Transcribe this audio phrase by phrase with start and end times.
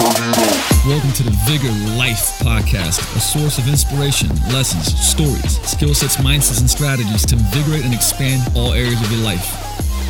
[0.00, 6.60] Welcome to the Vigor Life Podcast, a source of inspiration, lessons, stories, skill sets, mindsets,
[6.60, 9.44] and strategies to invigorate and expand all areas of your life.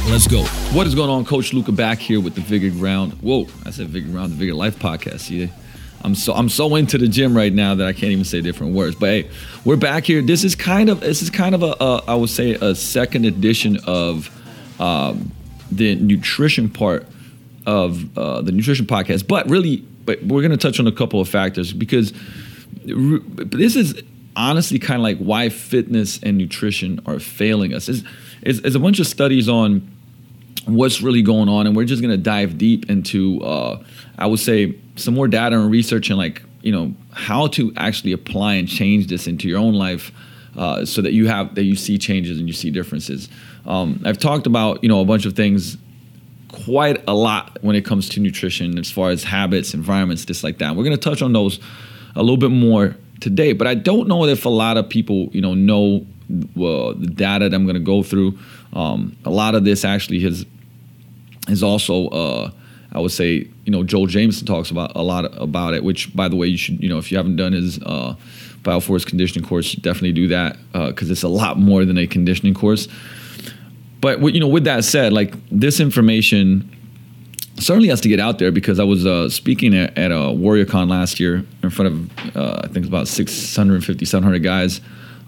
[0.08, 0.44] Let's go.
[0.72, 1.72] What is going on, Coach Luca?
[1.72, 3.14] Back here with the Vigor Ground.
[3.14, 5.28] Whoa, I said Vigor Ground, the Vigor Life Podcast.
[5.28, 5.48] Yeah,
[6.02, 8.74] I'm so I'm so into the gym right now that I can't even say different
[8.74, 8.94] words.
[8.94, 9.30] But hey,
[9.64, 10.22] we're back here.
[10.22, 13.24] This is kind of this is kind of a, a I would say a second
[13.24, 14.30] edition of
[14.80, 15.32] um,
[15.72, 17.08] the nutrition part
[17.66, 19.26] of uh, the nutrition podcast.
[19.26, 22.12] But really, but we're going to touch on a couple of factors because
[22.84, 24.02] this is
[24.36, 27.88] honestly kind of like why fitness and nutrition are failing us.
[27.88, 28.04] Is
[28.42, 29.88] is a bunch of studies on
[30.66, 33.82] what's really going on, and we're just going to dive deep into uh,
[34.18, 38.12] I would say some more data and research and like you know how to actually
[38.12, 40.12] apply and change this into your own life.
[40.56, 43.28] Uh, so that you have that you see changes and you see differences.
[43.66, 45.76] Um, I've talked about you know a bunch of things
[46.52, 50.58] quite a lot when it comes to nutrition as far as habits, environments, just like
[50.58, 50.76] that.
[50.76, 51.60] We're going to touch on those
[52.16, 55.40] a little bit more today, but I don't know if a lot of people, you
[55.40, 58.38] know, know uh, the data that I'm going to go through.
[58.72, 60.46] Um, a lot of this actually has
[61.48, 62.50] is also, uh,
[62.92, 65.82] I would say, you know, Joel Jamieson talks about a lot about it.
[65.84, 68.14] Which, by the way, you should, you know, if you haven't done his uh,
[68.62, 72.54] Bioforce conditioning course, definitely do that because uh, it's a lot more than a conditioning
[72.54, 72.88] course.
[74.00, 76.76] But you know, with that said, like this information
[77.58, 80.88] certainly has to get out there because I was uh, speaking at, at a WarriorCon
[80.88, 84.80] last year in front of uh, I think about 650, 700 guys,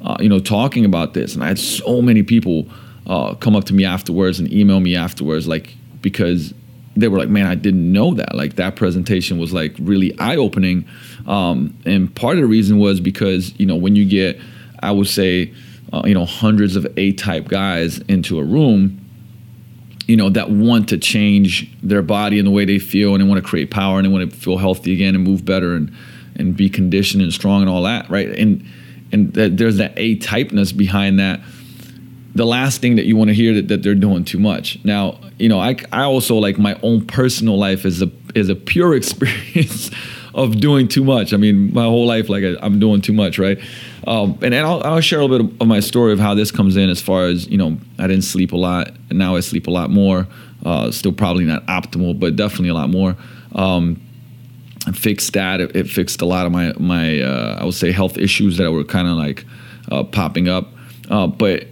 [0.05, 2.67] uh, you know, talking about this, and I had so many people
[3.07, 6.55] uh, come up to me afterwards and email me afterwards, like because
[6.97, 10.37] they were like, "Man, I didn't know that." Like that presentation was like really eye
[10.37, 10.87] opening,
[11.27, 14.41] um, and part of the reason was because you know when you get,
[14.83, 15.53] I would say
[15.93, 18.99] uh, you know hundreds of A-type guys into a room
[20.07, 23.29] you know that want to change their body and the way they feel and they
[23.29, 25.93] want to create power and they want to feel healthy again and move better and
[26.37, 28.65] and be conditioned and strong and all that right and
[29.13, 31.41] and that there's that A typeness behind that
[32.35, 35.19] the last thing that you want to hear that, that they're doing too much now
[35.39, 38.95] you know I, I also like my own personal life is a is a pure
[38.97, 39.91] experience
[40.35, 41.33] of doing too much.
[41.33, 43.59] I mean, my whole life, like I, am doing too much, right?
[44.07, 46.51] Um, and, and I'll, I'll, share a little bit of my story of how this
[46.51, 49.41] comes in as far as, you know, I didn't sleep a lot and now I
[49.41, 50.27] sleep a lot more.
[50.65, 53.17] Uh, still probably not optimal, but definitely a lot more.
[53.55, 54.01] Um,
[54.93, 55.61] fixed that.
[55.61, 58.73] It, it, fixed a lot of my, my uh, I would say, health issues that
[58.73, 59.45] were kind of like
[59.91, 60.69] uh, popping up.
[61.09, 61.67] Uh, but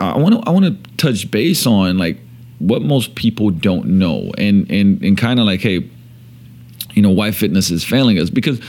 [0.00, 2.18] I want to I want to touch base on like
[2.58, 5.88] what most people don't know and and and kind of like hey
[6.94, 8.60] you know why fitness is failing us because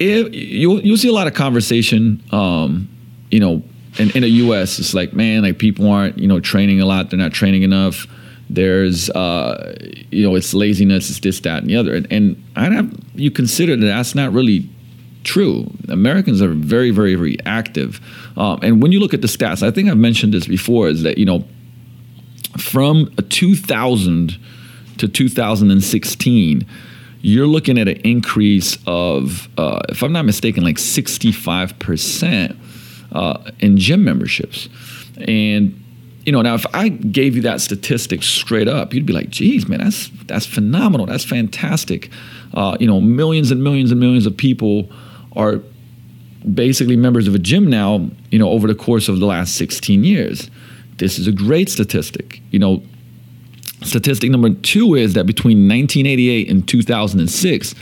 [0.00, 2.88] if you'll you'll see a lot of conversation um,
[3.30, 3.62] you know
[3.98, 7.10] in, in the US it's like man like people aren't you know training a lot.
[7.10, 8.06] They're not training enough.
[8.48, 9.76] There's uh,
[10.10, 11.94] you know it's laziness it's this that and the other.
[11.94, 14.68] And, and I have you consider that that's not really
[15.22, 15.70] true.
[15.88, 18.00] Americans are very very very active.
[18.36, 21.02] Um, and when you look at the stats I think I've mentioned this before is
[21.02, 21.44] that you know
[22.56, 24.38] from 2000
[24.98, 26.66] to 2016
[27.22, 32.56] you're looking at an increase of, uh, if I'm not mistaken, like 65%
[33.12, 34.68] uh, in gym memberships.
[35.26, 35.76] And
[36.26, 39.68] you know, now if I gave you that statistic straight up, you'd be like, "Geez,
[39.68, 41.06] man, that's that's phenomenal.
[41.06, 42.10] That's fantastic."
[42.52, 44.90] Uh, you know, millions and millions and millions of people
[45.34, 45.60] are
[46.54, 48.10] basically members of a gym now.
[48.30, 50.50] You know, over the course of the last 16 years,
[50.98, 52.40] this is a great statistic.
[52.50, 52.82] You know,
[53.82, 57.74] Statistic number two is that between 1988 and 2006,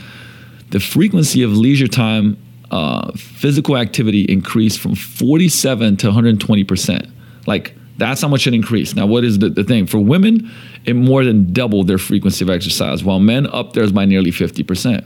[0.69, 2.37] the frequency of leisure time
[2.71, 7.07] uh, physical activity increased from 47 to 120 percent.
[7.47, 8.95] Like that's how much it increased.
[8.95, 9.85] Now, what is the, the thing?
[9.85, 10.49] For women,
[10.85, 14.63] it more than doubled their frequency of exercise, while men up theirs by nearly 50
[14.63, 15.05] percent.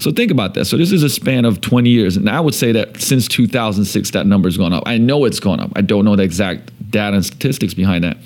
[0.00, 0.64] So think about that.
[0.64, 4.10] So this is a span of 20 years, and I would say that since 2006,
[4.10, 4.82] that number's gone up.
[4.86, 5.70] I know it's gone up.
[5.76, 8.16] I don't know the exact data and statistics behind that,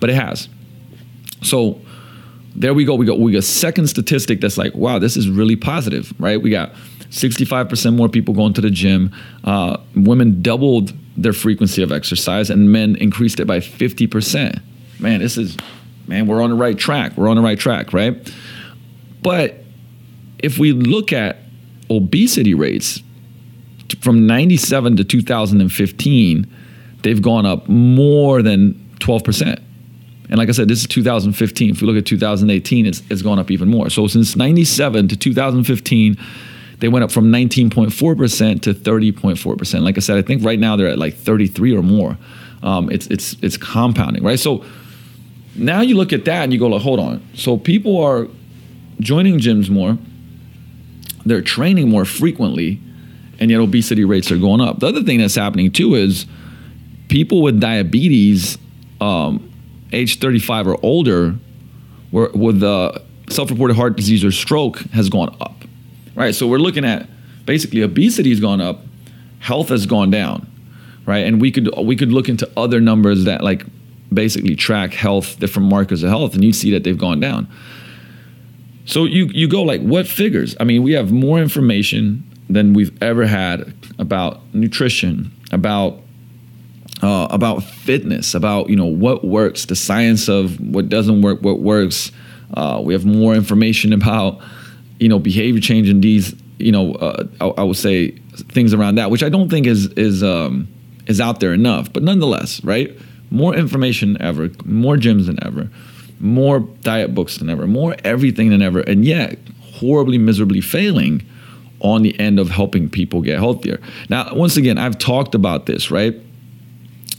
[0.00, 0.48] but it has.
[1.42, 1.80] So
[2.54, 2.94] there we go.
[2.94, 6.40] We got we got second statistic that's like, wow, this is really positive, right?
[6.40, 6.72] We got
[7.10, 9.12] 65% more people going to the gym.
[9.44, 14.60] Uh, women doubled their frequency of exercise, and men increased it by 50%.
[14.98, 15.56] Man, this is
[16.06, 17.16] man, we're on the right track.
[17.16, 18.32] We're on the right track, right?
[19.22, 19.64] But
[20.38, 21.38] if we look at
[21.90, 23.02] obesity rates
[24.00, 26.46] from 97 to 2015,
[27.02, 29.62] they've gone up more than 12%.
[30.28, 31.70] And like I said, this is 2015.
[31.70, 33.90] If we look at 2018, it's, it's gone up even more.
[33.90, 36.16] So since 97 to 2015,
[36.78, 39.82] they went up from 19.4% to 30.4%.
[39.82, 42.18] Like I said, I think right now they're at like 33 or more.
[42.62, 44.38] Um, it's, it's, it's compounding, right?
[44.38, 44.64] So
[45.54, 47.26] now you look at that and you go, like, hold on.
[47.34, 48.28] So people are
[49.00, 49.96] joining gyms more.
[51.24, 52.80] they're training more frequently,
[53.38, 54.80] and yet obesity rates are going up.
[54.80, 56.26] The other thing that's happening too is
[57.08, 58.58] people with diabetes,
[59.00, 59.45] um,
[59.92, 61.36] age 35 or older,
[62.12, 62.98] were, with uh,
[63.28, 65.64] self-reported heart disease or stroke has gone up,
[66.14, 66.34] right?
[66.34, 67.08] So we're looking at
[67.44, 68.80] basically obesity has gone up,
[69.40, 70.50] health has gone down,
[71.04, 71.24] right?
[71.24, 73.64] And we could we could look into other numbers that like
[74.12, 77.48] basically track health, different markers of health, and you see that they've gone down.
[78.84, 80.56] So you you go like what figures?
[80.60, 86.00] I mean, we have more information than we've ever had about nutrition, about
[87.02, 91.60] uh, about fitness, about you know what works, the science of what doesn't work, what
[91.60, 92.12] works.
[92.54, 94.40] Uh, we have more information about
[94.98, 98.12] you know behavior change and these you know uh, I, I, would say
[98.50, 100.68] things around that, which I don't think is is um,
[101.06, 101.92] is out there enough.
[101.92, 102.96] But nonetheless, right?
[103.30, 105.68] More information than ever, more gyms than ever
[106.20, 111.22] more diet books than ever, more everything than ever, and yet horribly, miserably failing
[111.80, 113.80] on the end of helping people get healthier.
[114.08, 116.14] Now, once again, I've talked about this, right?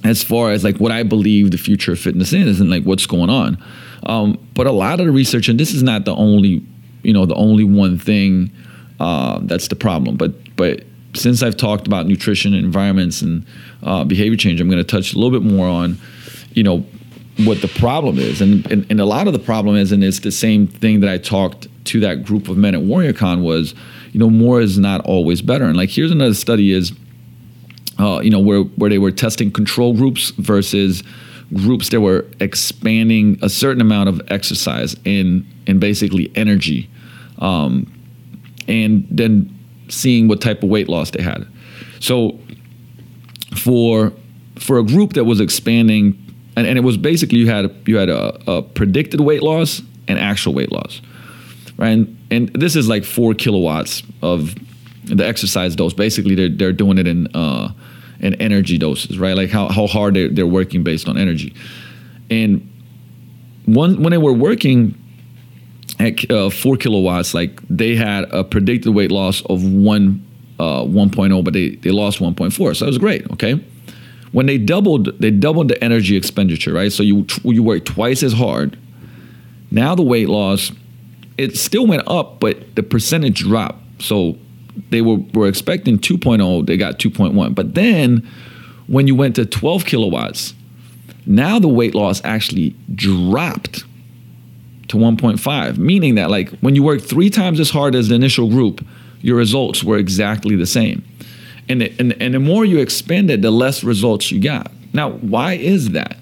[0.04, 3.06] As far as like what I believe the future of fitness is and like what's
[3.06, 3.58] going on.
[4.04, 6.64] Um, but a lot of the research, and this is not the only,
[7.04, 8.52] you know, the only one thing
[9.00, 10.16] uh, that's the problem.
[10.16, 10.84] But but
[11.14, 13.46] since I've talked about nutrition, and environments, and
[13.84, 15.98] uh, behavior change, I'm going to touch a little bit more on,
[16.54, 16.86] you know,
[17.40, 18.42] what the problem is.
[18.42, 21.10] And, and, and a lot of the problem is, and it's the same thing that
[21.10, 23.74] I talked to that group of men at WarriorCon was,
[24.12, 25.66] you know, more is not always better.
[25.66, 26.94] And like, here's another study is,
[28.00, 31.04] uh, you know, where, where they were testing control groups versus
[31.54, 36.90] groups that were expanding a certain amount of exercise in, in basically energy.
[37.40, 37.92] Um,
[38.68, 39.54] and then
[39.90, 41.48] seeing what type of weight loss they had.
[42.00, 42.38] So
[43.56, 44.12] for,
[44.60, 46.28] for a group that was expanding
[46.58, 50.18] and, and it was basically you had you had a, a predicted weight loss and
[50.18, 51.02] actual weight loss,
[51.78, 51.90] right?
[51.90, 54.56] And, and this is like four kilowatts of
[55.08, 55.94] the exercise dose.
[55.94, 57.74] Basically, they're they're doing it in uh,
[58.20, 59.36] in energy doses, right?
[59.36, 61.54] Like how how hard they're, they're working based on energy.
[62.30, 62.70] And
[63.66, 64.96] one when they were working
[66.00, 70.24] at uh, four kilowatts, like they had a predicted weight loss of one
[70.60, 73.30] uh, 1.0, but they they lost 1.4, so that was great.
[73.32, 73.64] Okay
[74.32, 78.34] when they doubled they doubled the energy expenditure right so you you work twice as
[78.34, 78.78] hard
[79.72, 80.72] now the weight loss
[81.38, 84.38] it still went up but the percentage dropped so
[84.90, 88.28] they were, were expecting 2.0 they got 2.1 but then
[88.88, 90.54] when you went to 12 kilowatts
[91.26, 93.84] now the weight loss actually dropped
[94.88, 98.50] to 1.5 meaning that like when you work three times as hard as the initial
[98.50, 98.86] group
[99.22, 101.04] your results were exactly the same
[101.70, 104.72] and, and, and the more you expand it, the less results you got.
[104.94, 106.18] Now, why is that?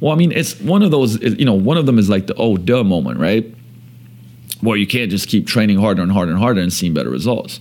[0.00, 2.34] Well, I mean, it's one of those, you know, one of them is like the
[2.34, 3.46] oh, duh moment, right?
[4.60, 7.60] Where you can't just keep training harder and harder and harder and seeing better results.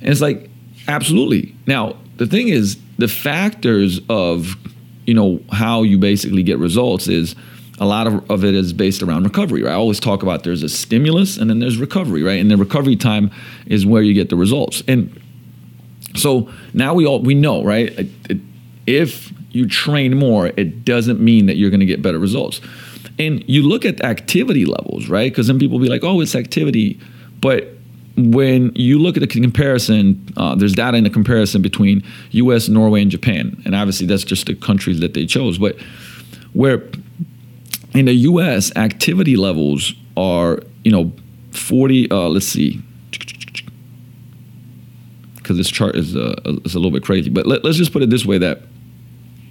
[0.00, 0.50] And it's like,
[0.88, 1.54] absolutely.
[1.66, 4.56] Now, the thing is, the factors of,
[5.04, 7.34] you know, how you basically get results is
[7.78, 9.72] a lot of, of it is based around recovery, right?
[9.72, 12.40] I always talk about there's a stimulus and then there's recovery, right?
[12.40, 13.30] And the recovery time
[13.66, 14.82] is where you get the results.
[14.88, 15.20] And
[16.14, 18.08] so now we all we know, right?
[18.86, 22.60] If you train more, it doesn't mean that you're going to get better results.
[23.18, 25.30] And you look at activity levels, right?
[25.30, 27.00] Because then people be like, "Oh, it's activity,"
[27.40, 27.75] but
[28.16, 33.02] when you look at the comparison, uh, there's data in the comparison between U.S., Norway,
[33.02, 35.58] and Japan, and obviously that's just the countries that they chose.
[35.58, 35.78] But
[36.54, 36.82] where
[37.94, 41.12] in the U.S., activity levels are, you know,
[41.50, 42.10] 40.
[42.10, 42.80] Uh, let's see,
[45.36, 47.30] because this chart is, uh, is a little bit crazy.
[47.30, 48.62] But let, let's just put it this way: that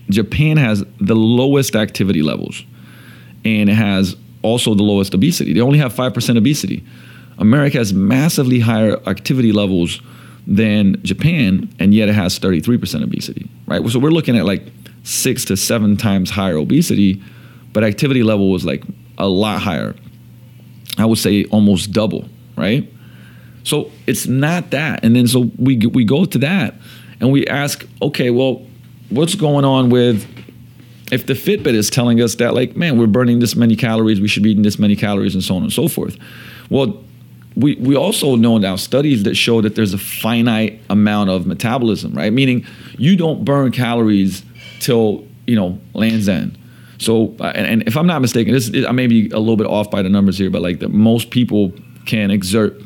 [0.10, 2.64] Japan has the lowest activity levels,
[3.44, 5.54] and it has also the lowest obesity.
[5.54, 6.84] They only have five percent obesity.
[7.38, 10.02] America has massively higher activity levels
[10.48, 13.86] than Japan, and yet it has 33% obesity, right?
[13.90, 14.64] So we're looking at like
[15.04, 17.22] six to seven times higher obesity,
[17.74, 18.84] but activity level was like
[19.18, 19.96] a lot higher.
[20.98, 22.92] I would say almost double, right?
[23.64, 25.04] So it's not that.
[25.04, 26.76] And then so we we go to that
[27.20, 28.66] and we ask, okay, well,
[29.10, 30.26] what's going on with
[31.12, 34.28] if the Fitbit is telling us that like, man, we're burning this many calories, we
[34.28, 36.18] should be eating this many calories and so on and so forth.
[36.70, 37.04] Well,
[37.56, 42.14] we, we also know now studies that show that there's a finite amount of metabolism,
[42.14, 42.34] right?
[42.34, 42.66] Meaning
[42.98, 44.44] you don't burn calories
[44.80, 46.58] till, you know, land's end.
[46.98, 49.68] So, uh, and, and, if I'm not mistaken, this I may be a little bit
[49.68, 51.74] off by the numbers here, but like the most people
[52.06, 52.82] can exert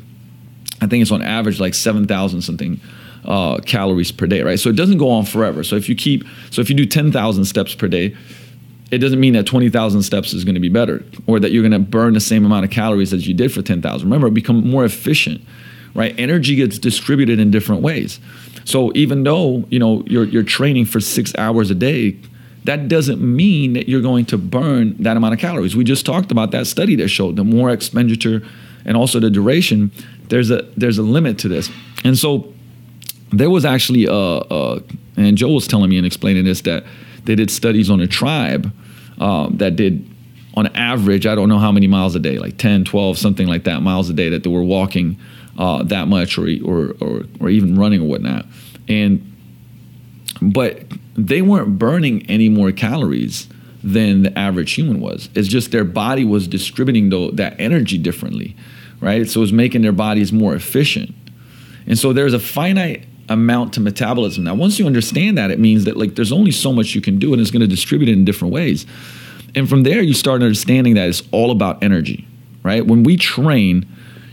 [0.80, 2.80] I think it's on average like 7,000 something
[3.24, 4.58] uh, calories per day, right?
[4.58, 5.62] So it doesn't go on forever.
[5.62, 8.16] So if you keep, so if you do 10,000 steps per day,
[8.90, 11.72] it doesn't mean that 20,000 steps is going to be better or that you're going
[11.72, 14.06] to burn the same amount of calories as you did for 10,000.
[14.06, 15.40] Remember, become more efficient,
[15.94, 16.14] right?
[16.18, 18.18] Energy gets distributed in different ways.
[18.64, 22.16] So even though you know you're you're training for six hours a day,
[22.64, 25.74] that doesn't mean that you're going to burn that amount of calories.
[25.74, 28.42] We just talked about that study that showed the more expenditure
[28.84, 29.90] and also the duration.
[30.28, 31.70] There's a there's a limit to this,
[32.04, 32.52] and so
[33.32, 34.82] there was actually a, a
[35.16, 36.84] and Joe was telling me and explaining this that
[37.24, 38.72] they did studies on a tribe
[39.18, 40.06] um, that did
[40.54, 43.64] on average i don't know how many miles a day like 10 12 something like
[43.64, 45.18] that miles a day that they were walking
[45.58, 48.46] uh, that much or, or, or, or even running or whatnot.
[48.88, 49.26] And
[50.40, 50.84] but
[51.16, 53.46] they weren't burning any more calories
[53.84, 55.28] than the average human was.
[55.34, 58.56] It's just their body was distributing the, that energy differently
[59.00, 59.28] right?
[59.28, 61.14] So it was making their bodies more efficient.
[61.86, 65.84] And so there's a finite amount to metabolism now once you understand that it means
[65.84, 68.12] that like there's only so much you can do and it's going to distribute it
[68.12, 68.86] in different ways
[69.54, 72.26] and from there, you start understanding that it's all about energy,
[72.62, 72.86] right?
[72.86, 73.86] When we train,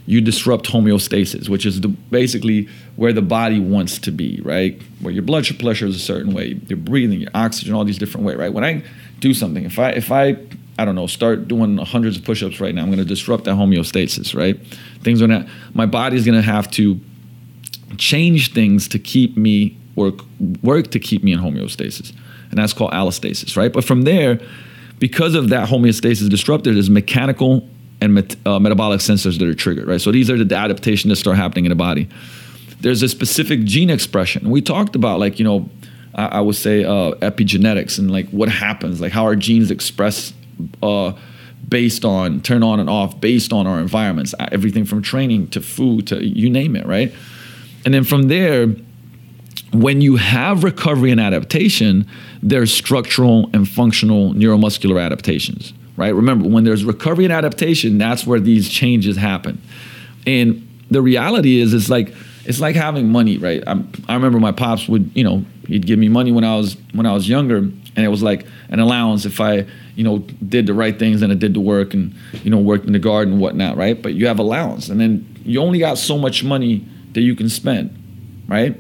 [0.06, 4.82] you disrupt homeostasis, which is the, basically where the body wants to be, right?
[5.02, 8.26] Where your blood pressure is a certain way, your breathing, your oxygen, all these different
[8.26, 8.54] ways, right?
[8.54, 8.84] When I
[9.20, 10.38] do something, if I if I
[10.80, 13.56] I don't know, start doing hundreds of push-ups right now, I'm going to disrupt that
[13.56, 14.60] homeostasis, right?
[15.02, 15.48] Things are not.
[15.74, 17.00] My body's going to have to
[17.98, 20.20] change things to keep me work
[20.62, 22.14] work to keep me in homeostasis,
[22.50, 23.72] and that's called allostasis, right?
[23.72, 24.40] But from there
[25.00, 27.68] because of that homeostasis disrupted, there's mechanical
[28.02, 30.02] and met, uh, metabolic sensors that are triggered, right?
[30.02, 32.08] So these are the adaptations that start happening in the body.
[32.82, 34.50] There's a specific gene expression.
[34.50, 35.70] We talked about like, you know,
[36.16, 40.34] I, I would say uh, epigenetics and like what happens, like how our genes express
[40.84, 41.14] uh,
[41.68, 46.08] based on, turn on and off based on our environments, everything from training to food
[46.08, 47.14] to you name it, right?
[47.88, 48.68] And then from there,
[49.72, 52.06] when you have recovery and adaptation,
[52.44, 56.14] there's structural and functional neuromuscular adaptations, right?
[56.14, 59.62] Remember, when there's recovery and adaptation, that's where these changes happen.
[60.26, 62.14] And the reality is, it's like
[62.44, 63.64] it's like having money, right?
[63.66, 66.76] I'm, I remember my pops would, you know, he'd give me money when I was
[66.92, 69.66] when I was younger, and it was like an allowance if I,
[69.96, 72.14] you know, did the right things and I did the work and
[72.44, 74.02] you know worked in the garden and whatnot, right?
[74.02, 76.86] But you have allowance, and then you only got so much money
[77.18, 77.98] that you can spend,
[78.48, 78.80] right?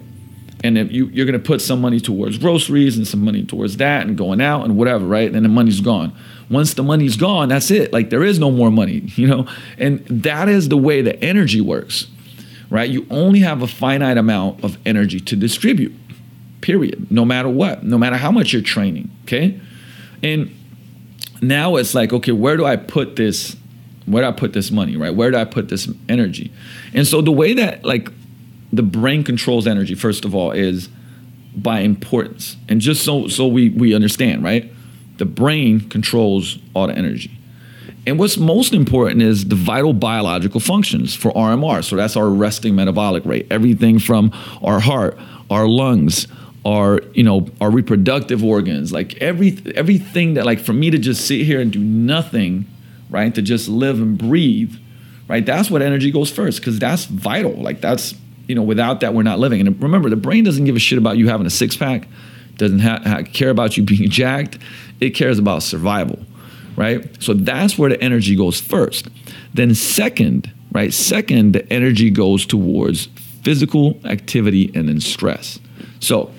[0.63, 4.07] and if you, you're to put some money towards groceries and some money towards that
[4.07, 5.31] and going out and whatever right?
[5.31, 6.15] And the money's gone.
[6.49, 7.93] Once the money's gone that's it.
[7.93, 9.47] Like there is no more money you know?
[9.77, 12.07] And that is the way the energy works
[12.69, 12.89] right?
[12.89, 15.95] You only have a finite amount of energy to distribute
[16.59, 17.09] period.
[17.11, 19.59] No matter what no matter how much you're training okay?
[20.23, 20.53] And
[21.41, 23.55] now it's like okay where do i put this
[24.07, 25.13] where do i put this money right?
[25.13, 26.51] Where do i put this energy?
[26.95, 28.09] And so the way that like
[28.71, 30.89] the brain controls energy first of all is
[31.55, 34.71] by importance and just so so we we understand right
[35.17, 37.37] the brain controls all the energy
[38.07, 41.83] and what's most important is the vital biological functions for RMR.
[41.83, 43.47] So that's our resting metabolic rate.
[43.51, 44.31] Everything from
[44.63, 45.19] our heart,
[45.49, 46.25] our lungs,
[46.65, 51.27] our you know our reproductive organs, like every everything that like for me to just
[51.27, 52.65] sit here and do nothing,
[53.09, 53.35] right?
[53.35, 54.73] To just live and breathe,
[55.27, 55.45] right?
[55.45, 57.55] That's what energy goes first because that's vital.
[57.61, 58.15] Like that's
[58.47, 59.65] you know, without that, we're not living.
[59.65, 62.07] And remember, the brain doesn't give a shit about you having a six pack,
[62.55, 64.57] doesn't ha- ha- care about you being jacked.
[64.99, 66.19] It cares about survival,
[66.75, 67.05] right?
[67.21, 69.07] So that's where the energy goes first.
[69.53, 70.93] Then, second, right?
[70.93, 73.07] Second, the energy goes towards
[73.43, 75.59] physical activity and then stress.
[75.99, 76.31] So,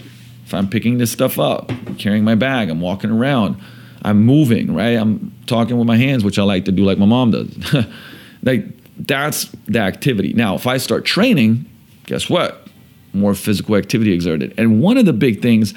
[0.45, 3.61] if I'm picking this stuff up, carrying my bag, I'm walking around,
[4.03, 4.97] I'm moving, right?
[4.97, 7.75] I'm talking with my hands, which I like to do like my mom does.
[8.43, 8.65] like
[8.99, 10.33] that's the activity.
[10.33, 11.67] Now, if I start training,
[12.09, 12.67] guess what?
[13.13, 14.55] More physical activity exerted.
[14.59, 15.75] And one of the big things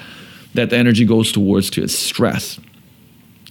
[0.54, 2.58] that the energy goes towards to is stress.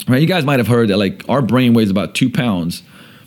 [0.08, 0.22] Right?
[0.22, 2.84] You guys might have heard that like our brain weighs about two pounds,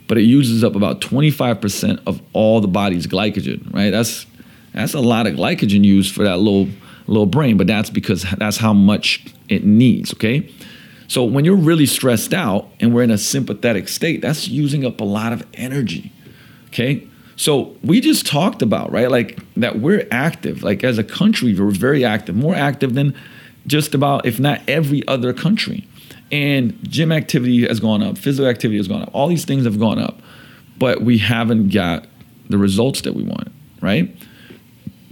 [0.08, 3.90] but it uses up about 25% of all the body's glycogen, right?
[3.90, 4.26] That's
[4.72, 6.68] that's a lot of glycogen used for that little
[7.06, 10.50] little brain, but that's because that's how much it needs, okay?
[11.06, 15.00] So when you're really stressed out and we're in a sympathetic state, that's using up
[15.00, 16.12] a lot of energy.
[16.68, 17.06] Okay?
[17.36, 19.10] So we just talked about, right?
[19.10, 20.62] Like that we're active.
[20.62, 23.14] Like as a country, we're very active, more active than
[23.66, 25.86] just about, if not every other country.
[26.30, 29.78] And gym activity has gone up, physical activity has gone up, all these things have
[29.78, 30.20] gone up,
[30.78, 32.06] but we haven't got
[32.48, 33.48] the results that we want,
[33.80, 34.14] right?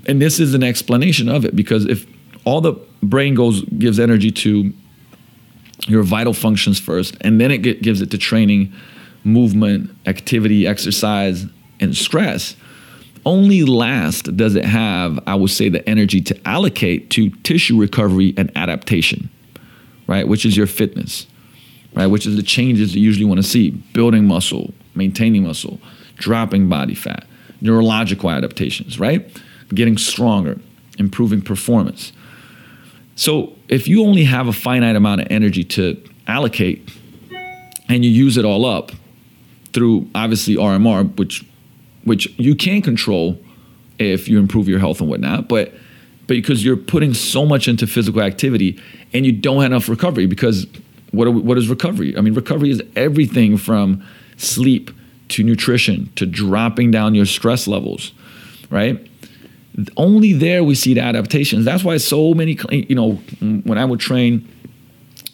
[0.07, 2.07] And this is an explanation of it because if
[2.45, 4.73] all the brain goes gives energy to
[5.87, 8.73] your vital functions first, and then it gives it to training,
[9.25, 11.47] movement, activity, exercise,
[11.83, 12.57] and stress,
[13.25, 18.35] only last does it have, I would say, the energy to allocate to tissue recovery
[18.37, 19.31] and adaptation,
[20.07, 20.27] right?
[20.27, 21.27] Which is your fitness,
[21.95, 22.07] right?
[22.07, 25.81] Which is the changes you usually want to see building muscle, maintaining muscle,
[26.17, 27.27] dropping body fat,
[27.61, 29.31] neurological adaptations, right?
[29.69, 30.59] Getting stronger,
[30.99, 32.13] improving performance.
[33.15, 36.91] So if you only have a finite amount of energy to allocate
[37.89, 38.91] and you use it all up
[39.73, 41.45] through obviously RMR, which
[42.05, 43.39] which you can control
[43.99, 45.73] if you improve your health and whatnot, but
[46.27, 48.81] but because you're putting so much into physical activity
[49.13, 50.67] and you don't have enough recovery because
[51.11, 52.17] what we, what is recovery?
[52.17, 54.05] I mean, recovery is everything from
[54.37, 54.91] sleep
[55.29, 58.13] to nutrition to dropping down your stress levels,
[58.71, 59.05] right?
[59.97, 61.65] Only there we see the adaptations.
[61.65, 64.49] That's why so many, you know, when I would train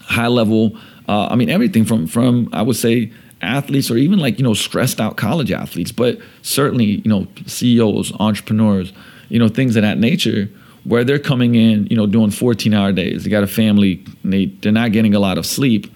[0.01, 0.77] high level,
[1.09, 4.54] uh, I mean, everything from from I would say athletes or even like you know
[4.54, 8.92] stressed out college athletes, but certainly you know CEOs, entrepreneurs,
[9.28, 10.49] you know things of that nature
[10.85, 13.25] where they're coming in, you know, doing 14 hour days.
[13.25, 15.92] They got a family, they they're not getting a lot of sleep,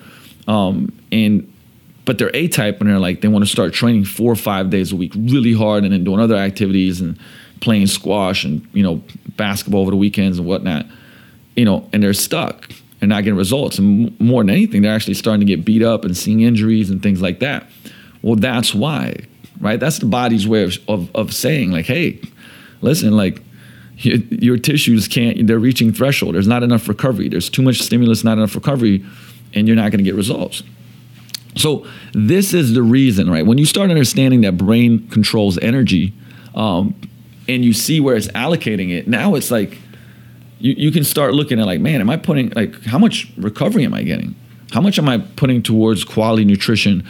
[0.47, 1.51] um, and
[2.05, 4.71] but they're A type and they're like they want to start training four or five
[4.71, 7.19] days a week, really hard, and then doing other activities and
[7.61, 9.03] playing squash and you know
[9.37, 10.85] basketball over the weekends and whatnot,
[11.57, 12.71] you know, and they're stuck
[13.03, 13.79] and not getting results.
[13.79, 17.03] And more than anything, they're actually starting to get beat up and seeing injuries and
[17.03, 17.67] things like that.
[18.23, 19.17] Well, that's why,
[19.61, 19.79] right?
[19.79, 22.21] That's the body's way of, of, of saying, like, hey,
[22.81, 23.43] listen, like,
[23.99, 26.37] your, your tissues can't, they're reaching threshold.
[26.37, 27.29] There's not enough recovery.
[27.29, 29.05] There's too much stimulus, not enough recovery,
[29.53, 30.63] and you're not going to get results.
[31.57, 33.45] So, this is the reason, right?
[33.45, 36.15] When you start understanding that brain controls energy
[36.55, 36.95] um,
[37.49, 39.79] and you see where it's allocating it, now it's like,
[40.63, 43.85] you, you can start looking at like, man, am I putting like how much recovery
[43.85, 44.37] am I getting?
[44.71, 47.07] How much am I putting towards quality nutrition?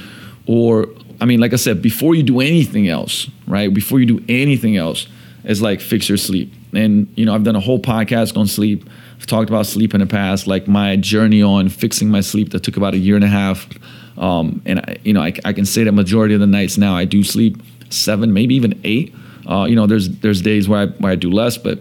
[0.47, 0.89] Or
[1.21, 3.73] I mean, like I said, before you do anything else, right?
[3.73, 5.07] Before you do anything else,
[5.45, 6.53] is like fix your sleep.
[6.73, 8.89] And you know, I've done a whole podcast on sleep.
[9.19, 12.63] I've talked about sleep in the past, like my journey on fixing my sleep that
[12.63, 13.69] took about a year and a half.
[14.17, 16.95] Um, and I, you know, I, I, can say that majority of the nights now
[16.95, 19.15] I do sleep seven, maybe even eight.
[19.49, 21.79] Uh, you know, there's there's days where I where I do less, but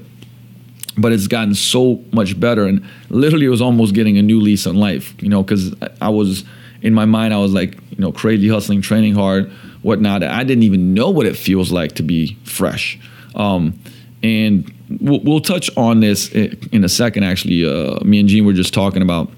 [0.97, 2.65] but it's gotten so much better.
[2.65, 6.09] And literally it was almost getting a new lease on life you know because i
[6.09, 6.43] was
[6.81, 9.51] in my mind i was like you know crazy hustling training hard
[9.81, 10.23] whatnot.
[10.23, 12.99] I didn't even know what it feels like to be fresh.
[13.35, 13.79] Um,
[14.21, 17.65] and we'll, we'll, touch on this in a second actually.
[17.65, 19.31] Uh, me and gene were just talking about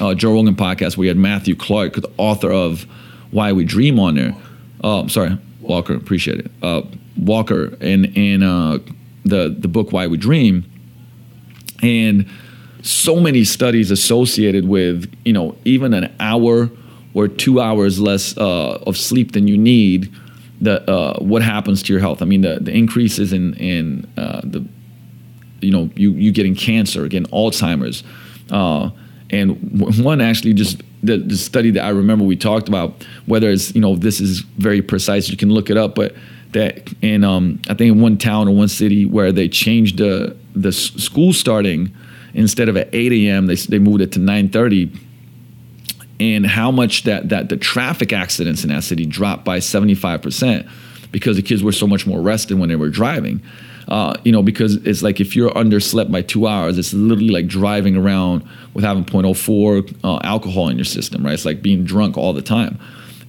[0.00, 0.96] uh, joe rogan podcast.
[0.96, 2.82] We had matthew clark the author of
[3.30, 4.36] why we dream on there
[4.84, 5.94] uh, sorry walker.
[5.94, 6.50] Appreciate it.
[6.62, 6.82] Uh,
[7.16, 7.76] walker.
[7.80, 8.78] And and uh,
[9.28, 10.64] the the book Why We Dream,
[11.82, 12.26] and
[12.82, 16.70] so many studies associated with you know even an hour
[17.14, 20.12] or two hours less uh, of sleep than you need.
[20.60, 22.20] The uh, what happens to your health?
[22.22, 24.66] I mean, the, the increases in in uh, the
[25.60, 28.02] you know you you getting cancer, getting Alzheimer's,
[28.50, 28.90] uh,
[29.30, 33.04] and one actually just the, the study that I remember we talked about.
[33.26, 36.14] Whether it's you know this is very precise, you can look it up, but
[36.52, 40.36] that in um, I think in one town or one city where they changed the
[40.54, 41.94] the school starting
[42.34, 43.46] instead of at 8 a.m.
[43.46, 44.96] they they moved it to 9:30
[46.20, 50.68] and how much that that the traffic accidents in that city dropped by 75%
[51.12, 53.42] because the kids were so much more rested when they were driving.
[53.86, 57.46] Uh, you know, because it's like if you're underslept by two hours, it's literally like
[57.46, 61.32] driving around with having 0.04 uh, alcohol in your system, right?
[61.32, 62.78] It's like being drunk all the time.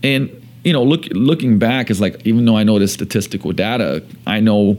[0.03, 0.29] And
[0.63, 4.39] you know, look looking back is like even though I know the statistical data, I
[4.39, 4.77] know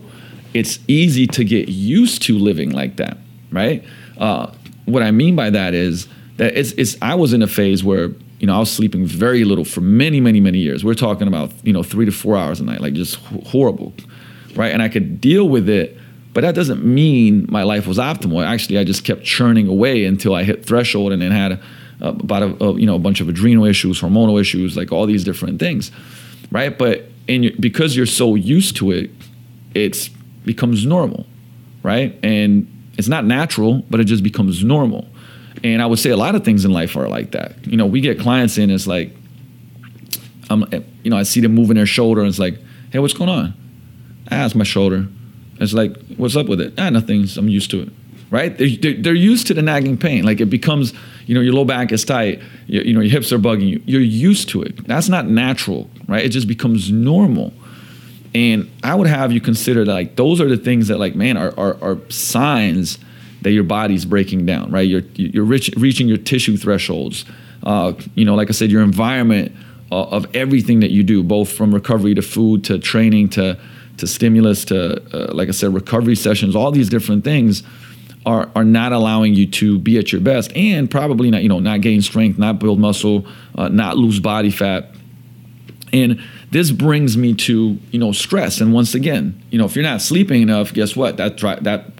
[0.52, 3.18] it's easy to get used to living like that,
[3.50, 3.84] right?
[4.18, 4.52] Uh,
[4.84, 8.10] what I mean by that is that it's, it's I was in a phase where
[8.38, 10.84] you know I was sleeping very little for many many many years.
[10.84, 13.16] We're talking about you know three to four hours a night, like just
[13.46, 13.94] horrible,
[14.56, 14.72] right?
[14.72, 15.96] And I could deal with it,
[16.34, 18.44] but that doesn't mean my life was optimal.
[18.44, 21.52] Actually, I just kept churning away until I hit threshold and then had.
[21.52, 21.60] A,
[22.00, 25.24] about a, a, you know a bunch of adrenal issues, hormonal issues, like all these
[25.24, 25.90] different things,
[26.50, 26.76] right?
[26.76, 27.06] But
[27.60, 29.10] because you're so used to it,
[29.74, 30.10] it
[30.44, 31.26] becomes normal,
[31.82, 32.18] right?
[32.22, 32.66] And
[32.98, 35.06] it's not natural, but it just becomes normal.
[35.62, 37.66] And I would say a lot of things in life are like that.
[37.66, 39.14] You know, we get clients in, it's like,
[40.48, 40.64] I'm,
[41.04, 42.58] you know, I see them moving their shoulder, and it's like,
[42.92, 43.54] hey, what's going on?
[44.30, 45.06] I ask my shoulder.
[45.60, 46.74] It's like, what's up with it?
[46.78, 47.26] Ah, nothing.
[47.36, 47.88] I'm used to it
[48.30, 48.56] right?
[48.56, 50.24] They're, they're, used to the nagging pain.
[50.24, 50.94] Like it becomes,
[51.30, 53.80] you know, your low back is tight, you, you know, your hips are bugging you.
[53.86, 54.84] You're used to it.
[54.88, 56.24] That's not natural, right?
[56.24, 57.52] It just becomes normal.
[58.34, 61.36] And I would have you consider that, like, those are the things that, like, man,
[61.36, 62.98] are, are, are signs
[63.42, 64.88] that your body's breaking down, right?
[64.88, 67.24] You're, you're rich, reaching your tissue thresholds.
[67.62, 69.52] Uh, you know, like I said, your environment
[69.92, 73.56] uh, of everything that you do, both from recovery to food to training to,
[73.98, 77.62] to stimulus to, uh, like I said, recovery sessions, all these different things
[78.26, 81.58] are are not allowing you to be at your best and probably not you know
[81.58, 84.90] not gain strength not build muscle uh, not lose body fat
[85.92, 88.60] And this brings me to you know stress.
[88.60, 91.16] And once again, you know if you're not sleeping enough, guess what?
[91.16, 91.92] That that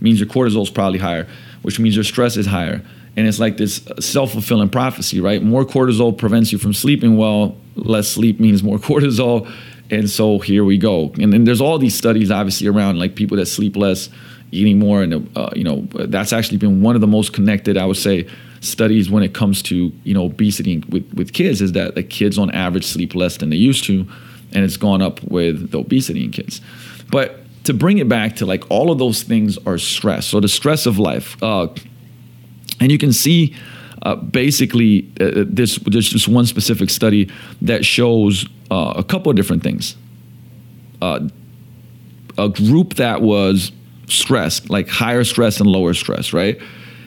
[0.00, 1.26] means your cortisol is probably higher,
[1.62, 2.82] which means your stress is higher.
[3.16, 5.42] And it's like this self fulfilling prophecy, right?
[5.42, 7.56] More cortisol prevents you from sleeping well.
[7.76, 9.50] Less sleep means more cortisol.
[9.90, 11.12] And so here we go.
[11.20, 14.08] And then there's all these studies, obviously, around like people that sleep less,
[14.52, 17.86] eating more, and uh, you know that's actually been one of the most connected, I
[17.86, 18.28] would say,
[18.60, 22.38] studies when it comes to you know obesity with with kids is that the kids
[22.38, 24.06] on average sleep less than they used to,
[24.52, 26.60] and it's gone up with the obesity in kids.
[27.10, 30.26] But to bring it back to like all of those things are stress.
[30.26, 31.68] So the stress of life, uh,
[32.80, 33.56] and you can see.
[34.02, 39.36] Uh, basically, uh, this there's just one specific study that shows uh, a couple of
[39.36, 39.94] different things.
[41.02, 41.28] Uh,
[42.38, 43.72] a group that was
[44.10, 46.60] stressed, like higher stress and lower stress, right?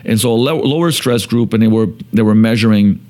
[0.05, 3.05] And so a lower stress group, and they were they were measuring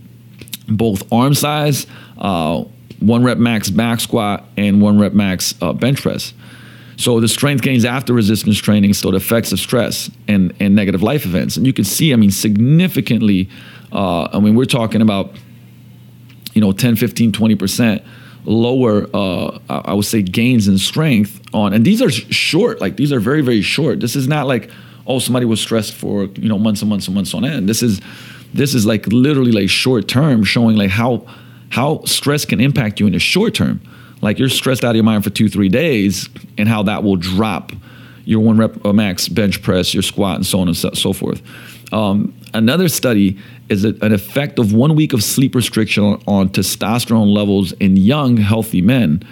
[0.67, 2.63] both arm size, uh,
[2.99, 6.33] one rep max back squat, and one rep max uh, bench press.
[6.95, 11.01] So the strength gains after resistance training, so the effects of stress and, and negative
[11.01, 11.57] life events.
[11.57, 13.49] And you can see, I mean, significantly,
[13.91, 15.35] uh, I mean, we're talking about,
[16.53, 18.05] you know, 10, 15, 20%
[18.45, 23.11] lower, uh, I would say, gains in strength on, and these are short, like these
[23.11, 23.99] are very, very short.
[23.99, 24.69] This is not like,
[25.07, 27.67] oh, somebody was stressed for, you know, months and months and months on end.
[27.67, 28.01] This is,
[28.53, 31.25] this is like literally like short term showing like how,
[31.69, 33.81] how stress can impact you in the short term.
[34.21, 37.17] Like you're stressed out of your mind for two, three days and how that will
[37.17, 37.73] drop
[38.25, 41.11] your one rep uh, max bench press, your squat, and so on and so, so
[41.11, 41.41] forth.
[41.93, 43.37] Um, another study
[43.69, 48.37] is an effect of one week of sleep restriction on, on testosterone levels in young,
[48.37, 49.23] healthy men.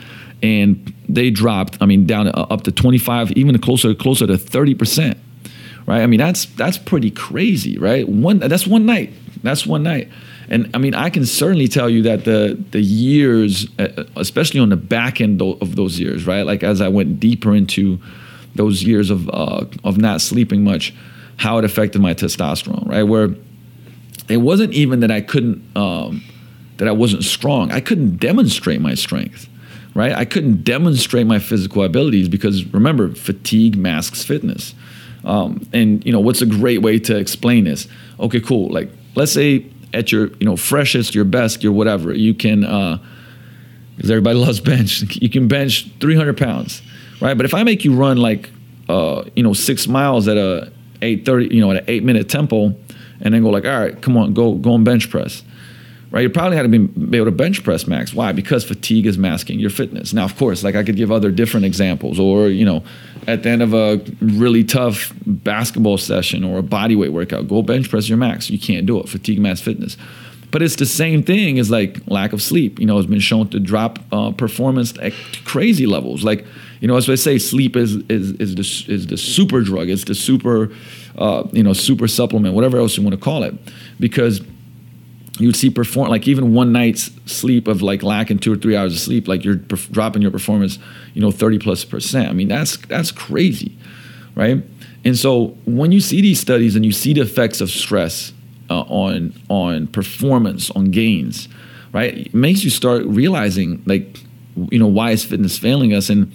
[0.44, 5.18] And they dropped, I mean, down up to 25, even closer closer to 30%.
[5.86, 6.02] Right?
[6.02, 8.08] I mean, that's that's pretty crazy, right?
[8.08, 9.12] One that's one night.
[9.44, 10.10] That's one night.
[10.48, 14.70] And I mean, I can certainly tell you that the the years, uh, especially on
[14.70, 16.44] the back end of those years, right?
[16.44, 18.00] Like as I went deeper into
[18.56, 20.94] those years of uh, of not sleeping much,
[21.42, 23.02] how it affected my testosterone, right?
[23.02, 23.30] Where
[24.30, 26.24] it wasn't even that I couldn't, um,
[26.78, 27.72] that I wasn't strong.
[27.72, 29.50] I couldn't demonstrate my strength,
[29.96, 30.12] right?
[30.12, 34.76] I couldn't demonstrate my physical abilities because remember, fatigue masks fitness.
[35.26, 37.88] Um, and you know, what's a great way to explain this?
[38.20, 38.72] Okay, cool.
[38.72, 44.12] Like, let's say at your, you know, freshest, your best, your whatever, you can, because
[44.12, 45.02] uh, everybody loves bench.
[45.20, 46.84] You can bench 300 pounds,
[47.20, 47.36] right?
[47.36, 48.52] But if I make you run like,
[48.88, 52.76] uh, you know, six miles at a 8:30, you know, at an eight minute tempo,
[53.22, 55.44] and then go like, all right, come on, go go on bench press.
[56.12, 58.14] Right, you probably had to be, be able to bench press max.
[58.14, 58.34] Why?
[58.34, 60.12] Because fatigue is masking your fitness.
[60.12, 62.84] Now, of course, like I could give other different examples, or you know,
[63.28, 67.90] at the end of a really tough basketball session or a bodyweight workout, go bench
[67.90, 68.50] press your max.
[68.50, 69.08] You can't do it.
[69.08, 69.96] Fatigue masks fitness.
[70.52, 72.78] But it's the same thing as like lack of sleep.
[72.80, 75.14] You know, it's been shown to drop uh, performance at
[75.46, 76.26] crazy levels.
[76.26, 76.46] Like
[76.82, 79.88] you know, as I say, sleep is is is the is the super drug.
[79.88, 80.72] It's the super,
[81.16, 83.54] uh, you know, super supplement, whatever else you want to call it,
[84.00, 84.42] because
[85.38, 88.94] you'd see perform like even one night's sleep of like lacking two or three hours
[88.94, 90.80] of sleep, like you're perf- dropping your performance,
[91.14, 92.30] you know, thirty plus percent.
[92.30, 93.78] I mean, that's that's crazy,
[94.34, 94.64] right?
[95.06, 98.34] And so when you see these studies and you see the effects of stress
[98.72, 101.48] uh, on on performance, on gains,
[101.94, 104.18] right, it makes you start realizing like,
[104.72, 106.32] you know, why is fitness failing us and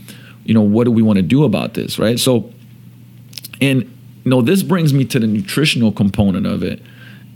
[0.47, 2.19] you know, what do we want to do about this, right?
[2.19, 2.53] So,
[3.61, 6.81] and you know, this brings me to the nutritional component of it,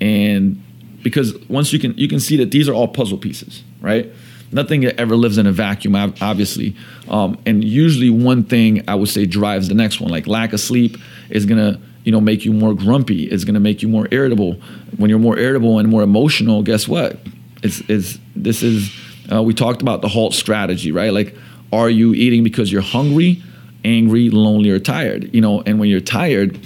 [0.01, 0.63] and
[1.03, 4.11] because once you can you can see that these are all puzzle pieces, right?
[4.53, 6.75] Nothing ever lives in a vacuum, obviously,
[7.09, 10.11] um, and usually one thing I would say drives the next one.
[10.11, 10.97] Like lack of sleep
[11.31, 13.25] is gonna you know make you more grumpy.
[13.25, 14.55] It's gonna make you more irritable.
[14.97, 17.19] When you're more irritable and more emotional, guess what?
[17.63, 18.93] It's is this is
[19.33, 21.13] uh, we talked about the halt strategy, right?
[21.13, 21.35] Like
[21.73, 23.43] are you eating because you're hungry,
[23.85, 25.33] angry, lonely, or tired?
[25.35, 26.59] You know, and when you're tired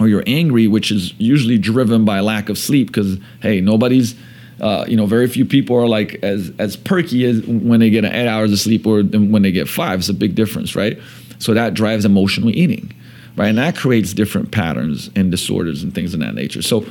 [0.00, 4.14] or you're angry, which is usually driven by lack of sleep, because hey, nobody's
[4.62, 8.04] uh, you know, very few people are like as as perky as when they get
[8.04, 9.98] eight hours of sleep or when they get five.
[9.98, 10.98] It's a big difference, right?
[11.38, 12.94] So that drives emotional eating,
[13.36, 13.48] right?
[13.48, 16.62] And that creates different patterns and disorders and things of that nature.
[16.62, 16.86] So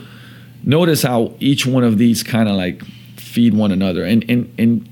[0.63, 2.83] notice how each one of these kind of like
[3.15, 4.03] feed one another.
[4.03, 4.89] And and and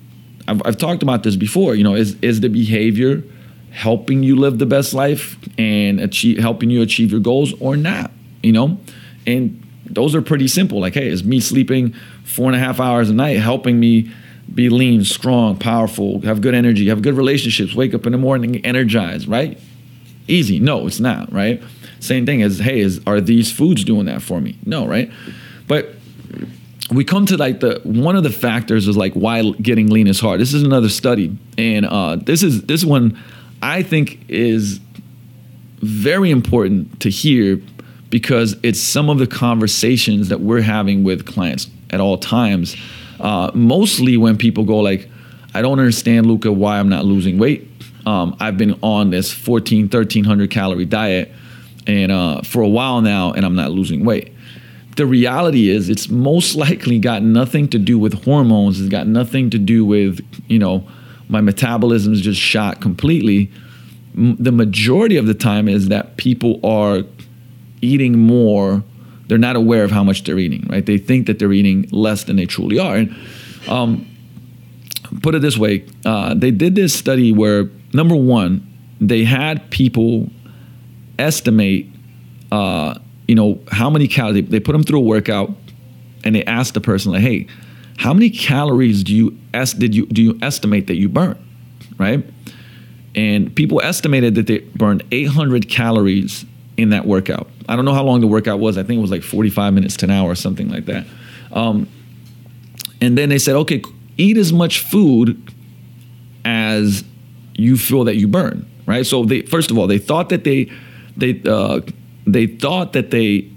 [0.50, 1.76] I've, I've talked about this before.
[1.76, 3.24] You know, is is the behavior
[3.72, 8.12] helping you live the best life and achieve helping you achieve your goals or not?
[8.42, 8.80] You know,
[9.28, 10.80] and those are pretty simple.
[10.80, 14.12] Like, hey, is me sleeping four and a half hours a night helping me
[14.54, 18.66] be lean, strong, powerful, have good energy, have good relationships, wake up in the morning
[18.66, 19.60] energized, right?
[20.28, 20.60] Easy.
[20.60, 21.62] No, it's not, right?
[22.00, 24.58] Same thing as, hey, is are these foods doing that for me?
[24.66, 25.12] No, right?
[25.68, 25.94] But
[26.92, 30.20] we come to like the one of the factors is like why getting lean is
[30.20, 30.40] hard.
[30.40, 33.18] This is another study, and uh, this is this one
[33.62, 34.80] I think is
[35.82, 37.62] very important to hear
[38.10, 42.76] because it's some of the conversations that we're having with clients at all times.
[43.20, 45.08] Uh, mostly when people go like,
[45.54, 47.68] I don't understand, Luca, why I'm not losing weight.
[48.06, 51.32] Um, I've been on this 14, 1300 calorie diet
[51.86, 54.34] and uh, for a while now, and I'm not losing weight.
[54.96, 58.80] The reality is, it's most likely got nothing to do with hormones.
[58.80, 60.88] It's got nothing to do with, you know,
[61.30, 63.52] my metabolism is just shot completely.
[64.18, 67.04] M- the majority of the time is that people are
[67.82, 68.84] eating more.
[69.28, 70.86] They're not aware of how much they're eating, right?
[70.86, 72.96] They think that they're eating less than they truly are.
[72.96, 73.16] And
[73.68, 74.08] um,
[75.22, 78.66] put it this way uh, they did this study where, number one,
[79.00, 80.30] they had people
[81.18, 81.88] estimate,
[82.52, 82.98] uh,
[83.30, 84.50] you know, how many calories.
[84.50, 85.52] They, put them through a workout
[86.24, 87.46] and they asked the person, like, hey,
[87.98, 91.38] how many calories do you es- did you do you estimate that you burn,
[92.00, 92.26] right?
[93.14, 96.44] And people estimated that they burned 800 calories
[96.76, 97.48] in that workout.
[97.68, 98.80] I don't know how long the workout was.
[98.80, 101.06] I think it was like 45 minutes to an hour or something like that.
[101.52, 101.88] Um,
[103.00, 103.84] and then they said, okay,
[104.18, 105.54] eat as much food
[106.46, 107.04] as
[107.54, 109.06] you feel that you burn, right?
[109.06, 110.72] So they first of all, they thought that they
[111.16, 111.82] they uh,
[112.34, 113.50] they thought that they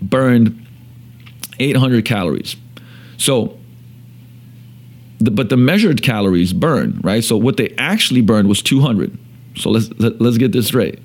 [0.00, 0.66] burned
[1.58, 2.56] 800 calories.
[3.16, 3.58] So,
[5.18, 7.24] the, but the measured calories burned, right?
[7.24, 9.16] So what they actually burned was 200.
[9.56, 11.00] So let's let, let's get this straight.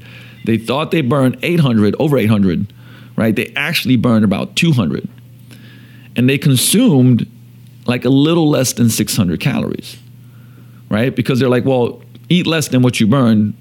[0.46, 2.74] They thought they burned 800, over 800,
[3.16, 3.36] right?
[3.36, 5.08] They actually burned about 200.
[6.16, 7.28] And they consumed
[7.86, 9.98] like a little less than 600 calories,
[10.90, 11.16] right?
[11.16, 13.56] Because they're like, well, eat less than what you burn,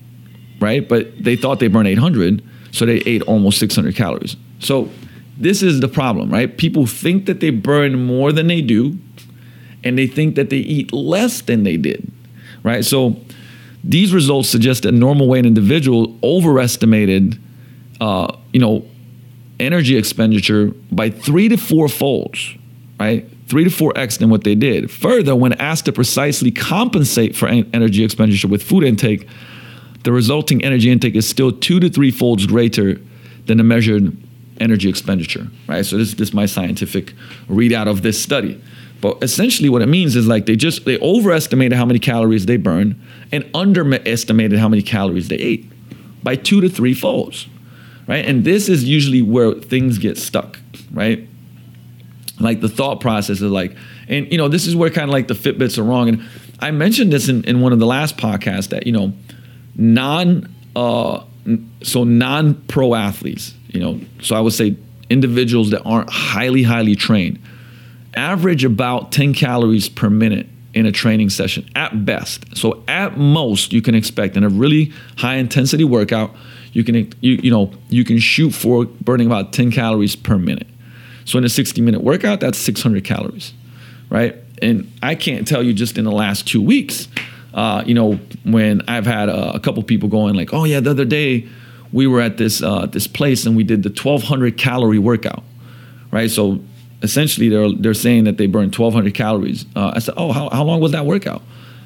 [0.60, 0.88] right?
[0.88, 4.36] But they thought they burned 800, so they ate almost 600 calories.
[4.58, 4.90] So
[5.36, 6.56] this is the problem, right?
[6.56, 8.98] People think that they burn more than they do,
[9.82, 12.10] and they think that they eat less than they did,
[12.62, 12.84] right?
[12.84, 13.16] So
[13.82, 17.40] these results suggest that normal weight individual overestimated,
[18.00, 18.86] uh, you know,
[19.58, 22.54] energy expenditure by three to four folds,
[22.98, 23.26] right?
[23.46, 24.90] Three to four x than what they did.
[24.90, 29.26] Further, when asked to precisely compensate for energy expenditure with food intake,
[30.02, 33.00] the resulting energy intake is still two to three folds greater
[33.46, 34.16] than the measured
[34.60, 35.84] energy expenditure, right?
[35.84, 37.14] So this, this is my scientific
[37.48, 38.62] readout of this study.
[39.00, 42.58] But essentially what it means is like they just they overestimated how many calories they
[42.58, 43.00] burn
[43.32, 45.70] and underestimated how many calories they ate
[46.22, 47.46] by two to three folds.
[48.06, 48.26] Right?
[48.26, 50.58] And this is usually where things get stuck,
[50.92, 51.26] right?
[52.40, 53.76] Like the thought process is like,
[54.08, 56.08] and you know, this is where kind of like the Fitbits are wrong.
[56.08, 56.22] And
[56.58, 59.12] I mentioned this in, in one of the last podcasts that, you know,
[59.80, 61.24] non uh
[61.82, 64.76] so non pro athletes, you know, so I would say
[65.08, 67.40] individuals that aren't highly, highly trained
[68.14, 72.56] average about 10 calories per minute in a training session at best.
[72.56, 76.34] So at most you can expect in a really high intensity workout,
[76.72, 80.68] you can you you know, you can shoot for burning about 10 calories per minute.
[81.24, 83.52] So in a 60 minute workout, that's 600 calories,
[84.08, 84.36] right?
[84.62, 87.08] And I can't tell you just in the last 2 weeks
[87.54, 90.90] uh, you know, when I've had a, a couple people going like, "Oh yeah, the
[90.90, 91.48] other day
[91.92, 95.42] we were at this uh, this place and we did the 1200 calorie workout."
[96.12, 96.30] Right?
[96.30, 96.60] So
[97.02, 99.64] essentially they're they're saying that they burned 1,200 calories.
[99.74, 101.42] Uh, I said, oh, how, how long was that workout?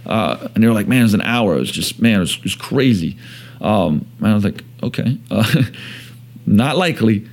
[0.06, 1.56] Uh, and they were like, man, it was an hour.
[1.56, 3.16] It was just man, it was, it was crazy.
[3.60, 5.62] Um, and I was like, okay, uh,
[6.46, 7.28] not likely.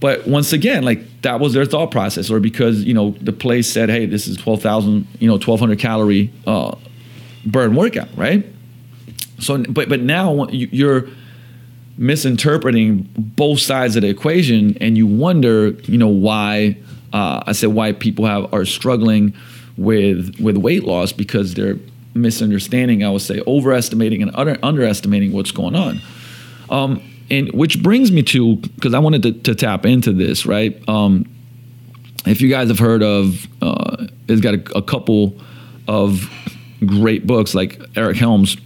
[0.00, 3.70] But once again, like that was their thought process, or because you know the place
[3.70, 6.76] said, hey, this is 12,000, you know, 1,200 calorie uh,
[7.46, 8.44] burn workout, right?
[9.38, 11.08] So, but but now you're
[11.96, 16.76] misinterpreting both sides of the equation, and you wonder, you know, why
[17.12, 19.34] uh, I said why people have are struggling
[19.76, 21.78] with with weight loss because they're
[22.14, 23.04] misunderstanding.
[23.04, 26.00] I would say overestimating and under, underestimating what's going on.
[26.70, 30.76] Um, and which brings me to because I wanted to, to, tap into this right.
[30.88, 31.26] Um,
[32.26, 35.36] if you guys have heard of, uh, it's got a, a couple
[35.86, 36.28] of
[36.86, 38.56] great books like Eric Helms,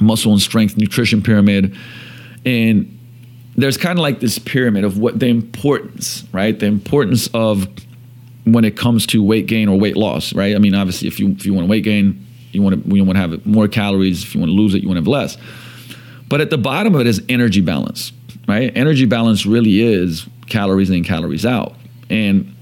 [0.00, 1.76] Muscle and Strength Nutrition Pyramid,
[2.44, 2.94] and
[3.56, 6.58] there's kind of like this pyramid of what the importance, right?
[6.58, 7.66] The importance of
[8.44, 10.54] when it comes to weight gain or weight loss, right?
[10.54, 13.04] I mean, obviously, if you if you want to weight gain, you want to you
[13.04, 14.22] want to have more calories.
[14.22, 15.36] If you want to lose it, you want to have less.
[16.28, 18.12] But at the bottom of it is energy balance,
[18.46, 18.70] right?
[18.76, 21.74] Energy balance really is calories in, calories out,
[22.08, 22.54] and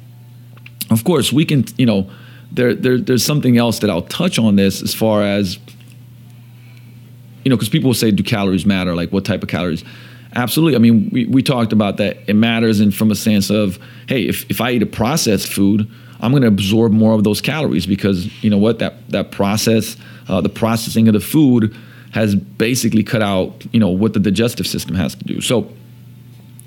[0.90, 2.10] of course, we can, you know,
[2.56, 5.58] there, there there's something else that I'll touch on this as far as
[7.44, 8.96] you know, because people will say, do calories matter?
[8.96, 9.84] Like, what type of calories?
[10.36, 10.76] absolutely.
[10.76, 12.18] I mean, we, we talked about that.
[12.26, 15.90] It matters, and from a sense of, hey, if, if I eat a processed food,
[16.20, 19.96] I'm going to absorb more of those calories because you know what that that process,
[20.28, 21.76] uh, the processing of the food
[22.12, 25.40] has basically cut out you know what the digestive system has to do.
[25.40, 25.70] So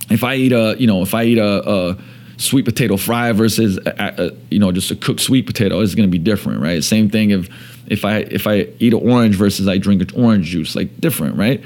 [0.10, 1.98] if I eat a you know if I eat a, a
[2.40, 6.08] sweet potato fry versus a, a, you know just a cooked sweet potato, is going
[6.08, 6.84] to be different, right?
[6.84, 7.50] Same thing if
[7.88, 11.38] if I if I eat an orange versus I drink an orange juice, like different,
[11.38, 11.64] right?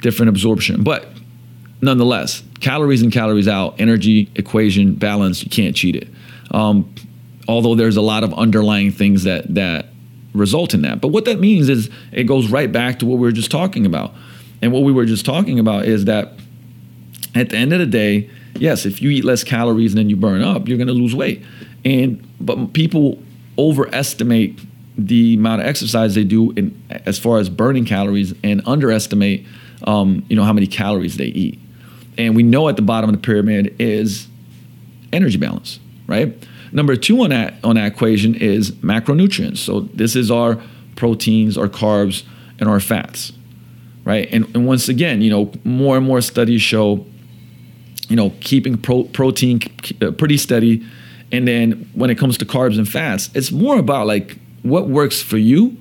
[0.00, 1.08] Different absorption, but
[1.80, 6.08] nonetheless, calories in calories out, energy equation balance, you can't cheat it.
[6.50, 6.94] Um,
[7.48, 9.86] although there's a lot of underlying things that that
[10.34, 11.00] result in that.
[11.00, 13.84] But what that means is it goes right back to what we were just talking
[13.84, 14.14] about.
[14.62, 16.34] And what we were just talking about is that
[17.34, 20.42] at the end of the day, yes, if you eat less calories than you burn
[20.42, 21.42] up, you're going to lose weight.
[21.84, 23.22] And but people
[23.58, 24.60] overestimate
[24.96, 29.46] the amount of exercise they do in as far as burning calories and underestimate
[29.84, 31.58] um, you know how many calories they eat.
[32.18, 34.28] And we know at the bottom of the pyramid is
[35.12, 36.36] energy balance, right?
[36.72, 39.58] Number two on that on that equation is macronutrients.
[39.58, 40.58] So this is our
[40.96, 42.24] proteins, our carbs,
[42.58, 43.32] and our fats,
[44.04, 44.28] right?
[44.30, 47.04] And, and once again, you know, more and more studies show,
[48.12, 49.60] you know, keeping pro- protein
[50.00, 50.84] uh, pretty steady,
[51.32, 55.20] and then when it comes to carbs and fats, it's more about like what works
[55.20, 55.76] for you,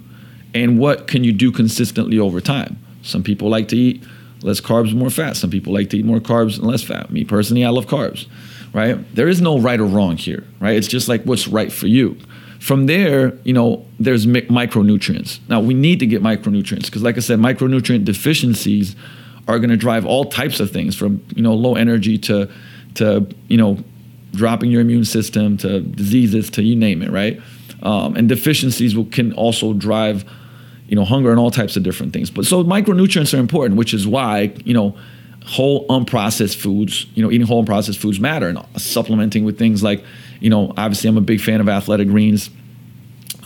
[0.53, 2.77] and what can you do consistently over time.
[3.03, 4.03] Some people like to eat
[4.41, 5.37] less carbs, more fat.
[5.37, 7.11] Some people like to eat more carbs and less fat.
[7.11, 8.27] Me personally, I love carbs
[8.73, 9.15] right?
[9.15, 10.75] There is no right or wrong here, right?
[10.75, 12.17] It's just like what's right for you.
[12.59, 15.39] From there, you know, there's mi- micronutrients.
[15.49, 18.95] Now, we need to get micronutrients because, like I said, micronutrient deficiencies
[19.47, 22.49] are going to drive all types of things from, you know, low energy to,
[22.95, 23.77] to you know,
[24.33, 27.41] dropping your immune system to diseases to you name it, right?
[27.83, 30.23] Um, and deficiencies will, can also drive,
[30.87, 32.29] you know, hunger and all types of different things.
[32.29, 34.97] But so micronutrients are important, which is why, you know,
[35.45, 40.03] whole unprocessed foods, you know, eating whole unprocessed foods matter and supplementing with things like,
[40.39, 42.49] you know, obviously I'm a big fan of athletic greens,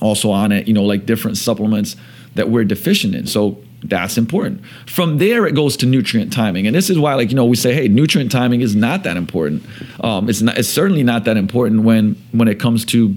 [0.01, 1.95] also Onnit, you know, like different supplements
[2.35, 3.27] that we're deficient in.
[3.27, 4.65] So that's important.
[4.87, 7.55] From there, it goes to nutrient timing, and this is why, like you know, we
[7.55, 9.63] say, hey, nutrient timing is not that important.
[10.03, 10.57] Um, it's not.
[10.57, 13.15] It's certainly not that important when when it comes to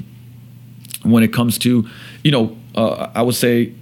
[1.05, 1.89] when it comes to,
[2.25, 3.73] you know, uh, I would say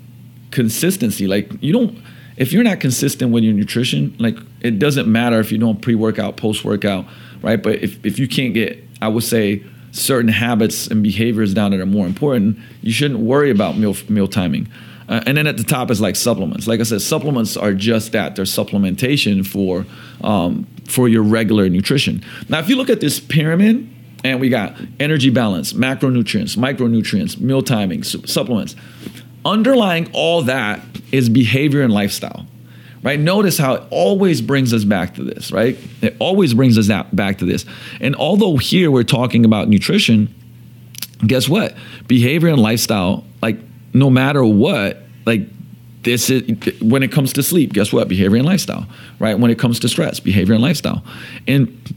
[0.50, 1.26] consistency.
[1.26, 2.02] Like you don't
[2.36, 6.36] if you're not consistent with your nutrition, like it doesn't matter if you're doing pre-workout,
[6.36, 7.06] post-workout,
[7.42, 7.62] right?
[7.62, 9.62] But if, if you can't get, I would say,
[9.92, 14.28] certain habits and behaviors down that are more important, you shouldn't worry about meal meal
[14.28, 14.68] timing.
[15.08, 16.66] Uh, and then at the top is like supplements.
[16.66, 18.36] Like I said, supplements are just that.
[18.36, 19.86] They're supplementation for
[20.26, 22.24] um, for your regular nutrition.
[22.48, 23.88] Now, if you look at this pyramid,
[24.24, 28.74] and we got energy balance, macronutrients, micronutrients, meal timing, su- supplements.
[29.44, 30.80] Underlying all that
[31.12, 32.46] is behavior and lifestyle.
[33.02, 33.20] Right?
[33.20, 35.78] Notice how it always brings us back to this, right?
[36.02, 37.64] It always brings us back to this.
[38.00, 40.34] And although here we're talking about nutrition,
[41.24, 41.76] guess what?
[42.08, 43.24] Behavior and lifestyle,
[43.96, 45.40] no matter what, like
[46.02, 46.42] this is
[46.82, 48.08] when it comes to sleep, guess what?
[48.08, 48.86] Behavior and lifestyle,
[49.18, 49.38] right?
[49.38, 51.02] When it comes to stress, behavior and lifestyle.
[51.48, 51.94] And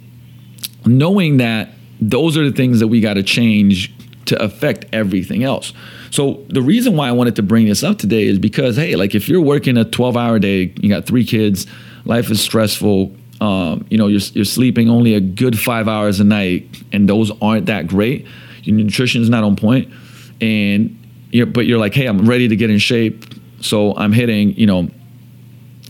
[0.85, 3.93] knowing that those are the things that we got to change
[4.27, 5.73] to affect everything else.
[6.09, 9.13] So the reason why I wanted to bring this up today is because hey, like
[9.13, 11.67] if you're working a 12 hour day, you got three kids,
[12.05, 13.13] life is stressful.
[13.41, 17.31] Um, you know, you're, you're sleeping only a good five hours a night, and those
[17.41, 18.25] aren't that great.
[18.63, 19.91] Your nutrition is not on point,
[20.41, 20.95] and
[21.31, 23.25] you're, but you're like, hey, I'm ready to get in shape,
[23.61, 24.89] so I'm hitting, you know,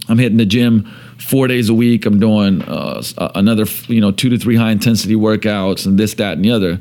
[0.07, 2.05] I'm hitting the gym four days a week.
[2.05, 3.01] I'm doing uh,
[3.35, 6.79] another, you know, two to three high intensity workouts and this, that, and the other.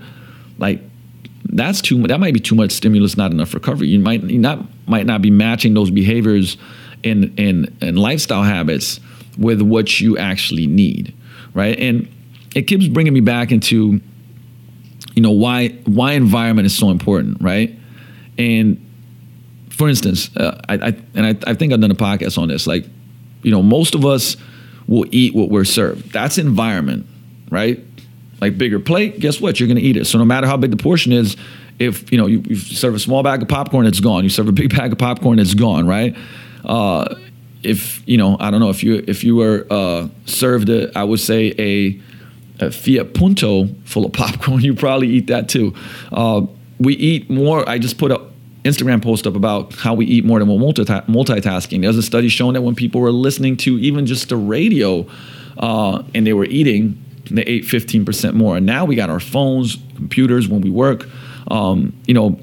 [0.59, 0.81] Like
[1.51, 3.89] that's too that might be too much stimulus, not enough recovery.
[3.89, 6.57] You might you not might not be matching those behaviors
[7.05, 9.01] and and and lifestyle habits
[9.39, 11.15] with what you actually need,
[11.55, 11.79] right?
[11.79, 12.09] And
[12.55, 14.01] it keeps bringing me back into
[15.15, 17.75] you know why why environment is so important, right?
[18.39, 18.85] And
[19.71, 22.67] for instance, uh, I, I, and I, I think I've done a podcast on this.
[22.67, 22.87] Like,
[23.43, 24.37] you know, most of us
[24.87, 26.13] will eat what we're served.
[26.13, 27.07] That's environment,
[27.51, 27.85] right?
[28.41, 29.59] like bigger plate, guess what?
[29.59, 30.07] You're going to eat it.
[30.07, 31.37] So no matter how big the portion is,
[31.79, 34.25] if you know you, you, serve a small bag of popcorn, it's gone.
[34.25, 36.17] You serve a big bag of popcorn, it's gone, right?
[36.65, 37.15] Uh,
[37.63, 41.05] if you know, I don't know if you if you were uh, served, a, I
[41.05, 42.01] would say a,
[42.65, 45.75] a, Fiat Punto full of popcorn, you probably eat that too.
[46.13, 46.47] Uh,
[46.79, 47.69] we eat more.
[47.69, 48.21] I just put a
[48.65, 51.83] Instagram post up about how we eat more than we're multitasking.
[51.83, 55.07] There's a study showing that when people were listening to even just the radio
[55.59, 58.57] uh, and they were eating they ate 15% more.
[58.57, 61.09] And now we got our phones, computers when we work.
[61.51, 62.39] Um, you know,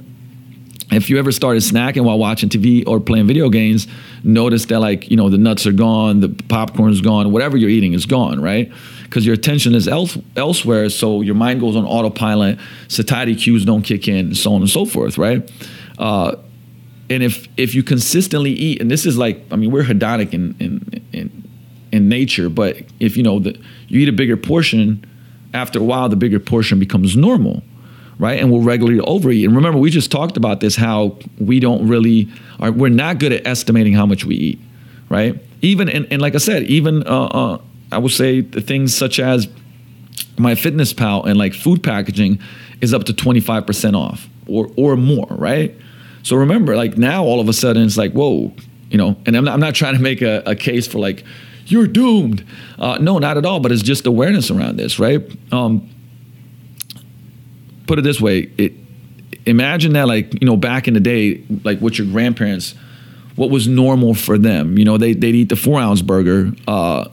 [0.91, 3.87] if you ever started snacking while watching TV or playing video games,
[4.23, 7.93] notice that like you know the nuts are gone, the popcorn's gone, whatever you're eating
[7.93, 8.71] is gone, right?
[9.03, 12.59] Because your attention is else, elsewhere, so your mind goes on autopilot.
[12.87, 15.49] Satiety cues don't kick in, so on and so forth, right?
[15.97, 16.35] Uh,
[17.09, 20.55] and if if you consistently eat, and this is like, I mean, we're hedonic in
[20.59, 21.49] in in,
[21.91, 25.05] in nature, but if you know that you eat a bigger portion,
[25.53, 27.63] after a while, the bigger portion becomes normal
[28.17, 28.39] right?
[28.39, 29.45] And we'll regularly overeat.
[29.45, 32.29] And remember, we just talked about this how we don't really
[32.59, 34.59] are we're not good at estimating how much we eat,
[35.09, 35.35] right?
[35.61, 39.19] Even and, and like I said, even uh, uh, I would say the things such
[39.19, 39.47] as
[40.37, 42.39] MyFitnessPal and like food packaging
[42.81, 45.75] is up to 25% off or or more, right?
[46.23, 48.51] So remember, like now all of a sudden it's like, whoa,
[48.89, 51.23] you know, and I'm not, I'm not trying to make a, a case for like,
[51.67, 52.43] you're doomed.
[52.79, 55.21] Uh, no, not at all, but it's just awareness around this, right?
[55.51, 55.89] Um,
[57.87, 58.73] put it this way: it,
[59.45, 62.75] imagine that, like you know, back in the day, like what your grandparents,
[63.35, 64.77] what was normal for them.
[64.77, 66.51] You know, they they'd eat the four ounce burger.
[66.67, 67.09] Uh,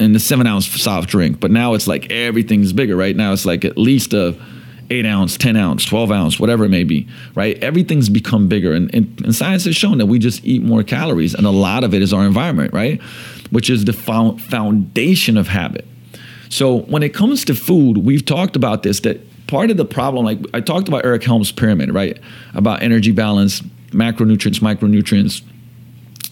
[0.00, 3.14] and the seven ounce soft drink, but now it's like everything's bigger, right?
[3.14, 4.36] Now it's like at least a
[4.90, 7.56] eight ounce, 10 ounce, 12 ounce, whatever it may be, right?
[7.62, 8.72] Everything's become bigger.
[8.72, 11.34] And, and, and, science has shown that we just eat more calories.
[11.34, 13.00] And a lot of it is our environment, right?
[13.50, 15.86] Which is the foundation of habit.
[16.48, 20.24] So when it comes to food, we've talked about this that part of the problem,
[20.24, 22.18] like I talked about Eric Helms' pyramid, right?
[22.54, 23.60] About energy balance,
[23.90, 25.42] macronutrients, micronutrients,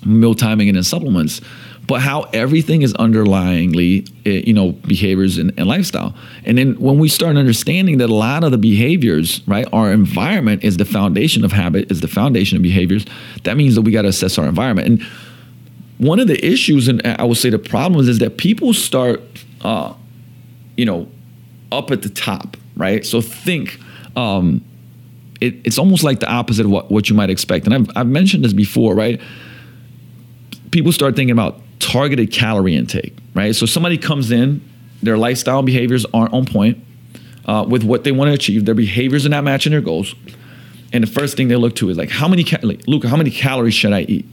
[0.04, 1.40] meal timing, and then supplements.
[1.86, 6.14] But how everything is underlyingly, eh, you know, behaviors and, and lifestyle.
[6.44, 10.62] And then when we start understanding that a lot of the behaviors, right, our environment
[10.62, 13.04] is the foundation of habit, is the foundation of behaviors,
[13.42, 14.88] that means that we got to assess our environment.
[14.88, 15.02] And
[15.98, 19.20] one of the issues, and I would say the problems, is that people start,
[19.62, 19.94] uh,
[20.76, 21.08] you know,
[21.72, 23.04] up at the top, right?
[23.04, 23.80] So think,
[24.16, 24.64] um,
[25.40, 27.66] it, it's almost like the opposite of what, what you might expect.
[27.66, 29.20] And I've, I've mentioned this before, right?
[30.70, 31.60] People start thinking about
[31.92, 33.54] targeted calorie intake, right?
[33.54, 34.62] So somebody comes in,
[35.02, 36.82] their lifestyle behaviors aren't on point
[37.44, 38.64] uh, with what they want to achieve.
[38.64, 40.14] Their behaviors are not matching their goals.
[40.92, 43.30] And the first thing they look to is like, how many, like, Luka, how many
[43.30, 44.26] calories should I eat?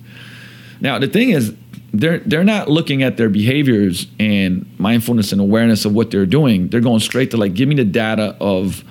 [0.79, 1.53] Now, the thing is,
[1.91, 6.69] they're they're not looking at their behaviors and mindfulness and awareness of what they're doing.
[6.69, 8.83] They're going straight to like, give me the data of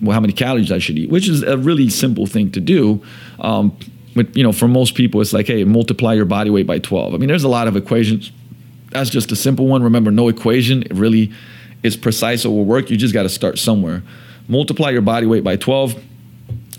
[0.00, 3.02] well, how many calories I should eat, which is a really simple thing to do.
[3.40, 3.76] Um,
[4.14, 7.14] but you know, for most people, it's like, hey, multiply your body weight by 12.
[7.14, 8.32] I mean, there's a lot of equations.
[8.90, 9.82] That's just a simple one.
[9.82, 11.32] Remember, no equation really
[11.82, 12.90] is precise or will work.
[12.90, 14.02] You just got to start somewhere.
[14.48, 16.02] Multiply your body weight by 12.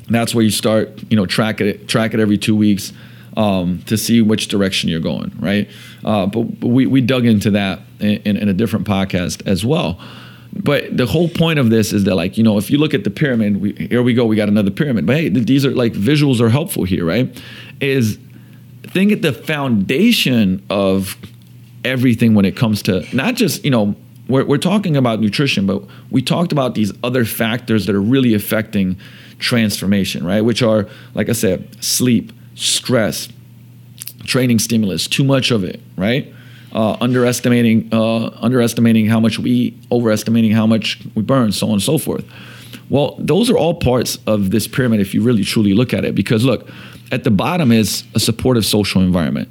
[0.10, 1.04] That's where you start.
[1.10, 2.94] You know, track it track it every two weeks
[3.38, 5.70] um, to see which direction you're going, right?
[6.04, 10.00] Uh, but, we, we dug into that in, in, a different podcast as well.
[10.54, 13.04] But the whole point of this is that, like, you know, if you look at
[13.04, 15.06] the pyramid, we, here we go, we got another pyramid.
[15.06, 17.42] But hey, these are like visuals are helpful here, right?
[17.82, 18.18] Is
[18.84, 21.18] think at the foundation of
[21.84, 23.96] everything when it comes to not just, you know,
[24.28, 28.34] we're, we're talking about nutrition, but we talked about these other factors that are really
[28.34, 28.98] affecting
[29.38, 30.42] transformation, right?
[30.42, 33.28] Which are, like I said, sleep, stress,
[34.24, 36.34] training stimulus, too much of it, right?
[36.76, 41.74] Uh, underestimating uh, underestimating how much we eat, overestimating how much we burn, so on
[41.74, 42.26] and so forth.
[42.90, 46.16] Well, those are all parts of this pyramid if you really truly look at it.
[46.16, 46.68] Because look,
[47.14, 49.50] at the bottom is a supportive social environment.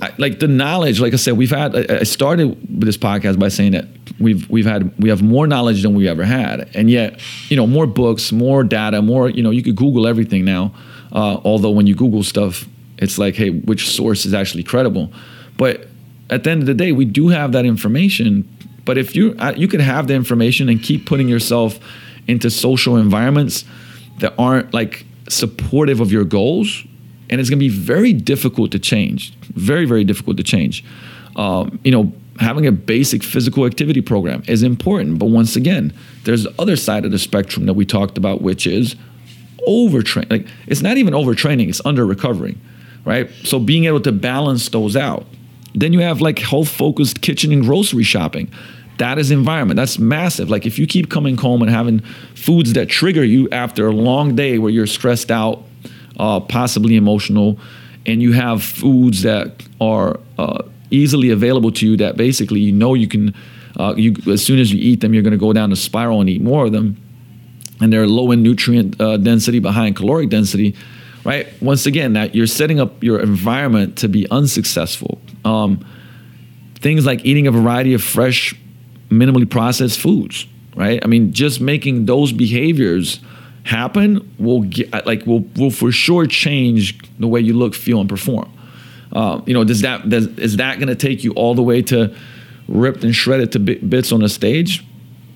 [0.00, 1.76] I, like the knowledge, like I said, we've had.
[1.76, 3.86] I started this podcast by saying that
[4.18, 7.20] we've we've had we have more knowledge than we ever had, and yet
[7.50, 10.72] you know more books, more data, more you know you could Google everything now.
[11.12, 15.12] Uh, although when you Google stuff, it's like, hey, which source is actually credible?
[15.56, 15.88] But
[16.30, 18.48] at the end of the day, we do have that information.
[18.84, 21.78] But if you uh, you could have the information and keep putting yourself
[22.26, 23.64] into social environments
[24.18, 26.84] that aren't like supportive of your goals,
[27.30, 29.34] and it's going to be very difficult to change.
[29.54, 30.84] Very very difficult to change.
[31.36, 35.18] Um, you know, having a basic physical activity program is important.
[35.18, 35.92] But once again,
[36.24, 38.96] there's the other side of the spectrum that we talked about, which is
[39.66, 40.30] overtrain.
[40.30, 42.60] Like it's not even overtraining; it's under recovering,
[43.04, 43.30] right?
[43.44, 45.26] So being able to balance those out.
[45.78, 48.50] Then you have like health focused kitchen and grocery shopping.
[48.98, 49.76] That is environment.
[49.76, 50.50] That's massive.
[50.50, 52.00] Like if you keep coming home and having
[52.34, 55.62] foods that trigger you after a long day where you're stressed out,
[56.18, 57.60] uh, possibly emotional,
[58.06, 62.94] and you have foods that are uh, easily available to you that basically you know
[62.94, 63.34] you can,
[63.78, 66.20] uh, you as soon as you eat them, you're going to go down the spiral
[66.20, 66.96] and eat more of them
[67.80, 70.74] and they're low in nutrient uh, density but high in caloric density,
[71.28, 71.46] right?
[71.60, 75.20] Once again, that you're setting up your environment to be unsuccessful.
[75.44, 75.84] Um,
[76.76, 78.54] things like eating a variety of fresh,
[79.10, 80.98] minimally processed foods, right?
[81.04, 83.20] I mean, just making those behaviors
[83.64, 88.08] happen will get like will will for sure change the way you look, feel, and
[88.08, 88.50] perform.
[89.12, 91.82] Uh, you know, does that does, is that going to take you all the way
[91.82, 92.16] to
[92.68, 94.82] ripped and shredded to bits on a stage?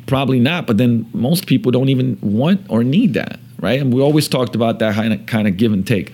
[0.07, 0.67] Probably not.
[0.67, 3.81] But then most people don't even want or need that, right?
[3.81, 6.13] And we always talked about that kind of kind of give and take.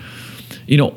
[0.69, 0.95] You know,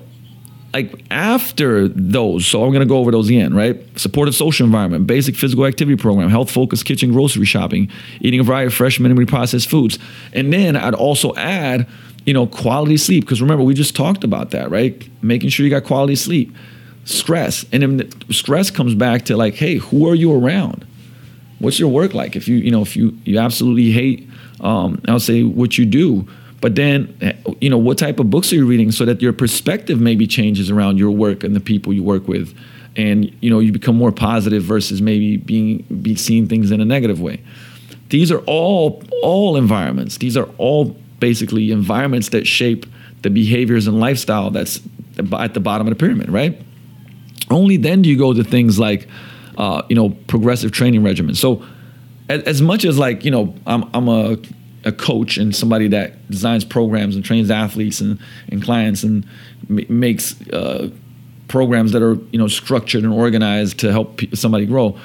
[0.74, 3.82] like after those, so I'm gonna go over those again, right?
[3.98, 7.90] Supportive social environment, basic physical activity program, health focused kitchen grocery shopping,
[8.20, 9.98] eating a variety of fresh, minimally processed foods.
[10.34, 11.88] And then I'd also add,
[12.26, 13.24] you know, quality sleep.
[13.24, 15.10] Because remember, we just talked about that, right?
[15.24, 16.54] Making sure you got quality sleep.
[17.06, 17.66] Stress.
[17.72, 20.86] And then stress comes back to like, hey, who are you around?
[21.60, 22.36] What's your work like?
[22.36, 24.28] If you, you know, if you you absolutely hate
[24.62, 26.28] um, I'll say what you do
[26.62, 30.00] but then, you know, what type of books are you reading so that your perspective
[30.00, 32.56] maybe changes around your work and the people you work with,
[32.96, 36.86] and you know, you become more positive versus maybe being be seeing things in a
[36.86, 37.42] negative way.
[38.10, 40.18] These are all all environments.
[40.18, 42.86] These are all basically environments that shape
[43.24, 44.82] the behaviors and lifestyle that's
[45.18, 46.62] at the bottom of the pyramid, right?
[47.50, 49.08] Only then do you go to things like,
[49.58, 51.38] uh, you know, progressive training regimens.
[51.38, 51.64] So,
[52.30, 54.38] as, as much as like, you know, I'm, I'm a
[54.84, 58.20] a coach and somebody that designs programs and trains athletes and,
[58.50, 59.26] and clients and
[59.70, 60.90] m- makes uh,
[61.48, 64.98] programs that are you know structured and organized to help somebody grow.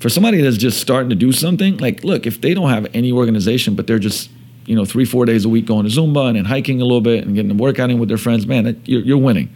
[0.00, 3.12] For somebody that's just starting to do something, like look, if they don't have any
[3.12, 4.30] organization, but they're just
[4.66, 7.00] you know three four days a week going to Zumba and then hiking a little
[7.00, 9.54] bit and getting a workout in with their friends, man, that, you're, you're winning.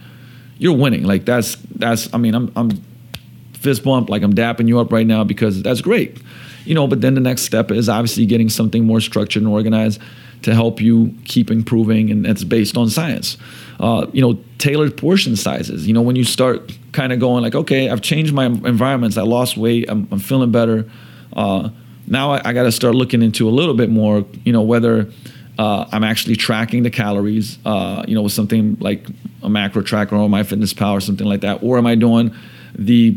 [0.59, 1.05] You're winning.
[1.05, 2.13] Like that's that's.
[2.15, 2.71] I mean, I'm I'm
[3.55, 6.19] fist bump like I'm dapping you up right now because that's great
[6.67, 10.01] you know, but then the next step is obviously getting something more structured and organized
[10.43, 13.37] to help you keep improving, and that's based on science.
[13.81, 15.87] Uh, you know, tailored portion sizes.
[15.87, 19.23] You know, when you start kind of going like, okay, I've changed my environments, I
[19.23, 20.91] lost weight, I'm, I'm feeling better.
[21.33, 21.71] Uh,
[22.07, 24.25] now I, I got to start looking into a little bit more.
[24.45, 25.11] You know, whether
[25.59, 27.59] uh, I'm actually tracking the calories.
[27.65, 29.07] Uh, you know, with something like
[29.43, 32.35] a macro tracker or MyFitnessPal or something like that, or am I doing
[32.75, 33.17] the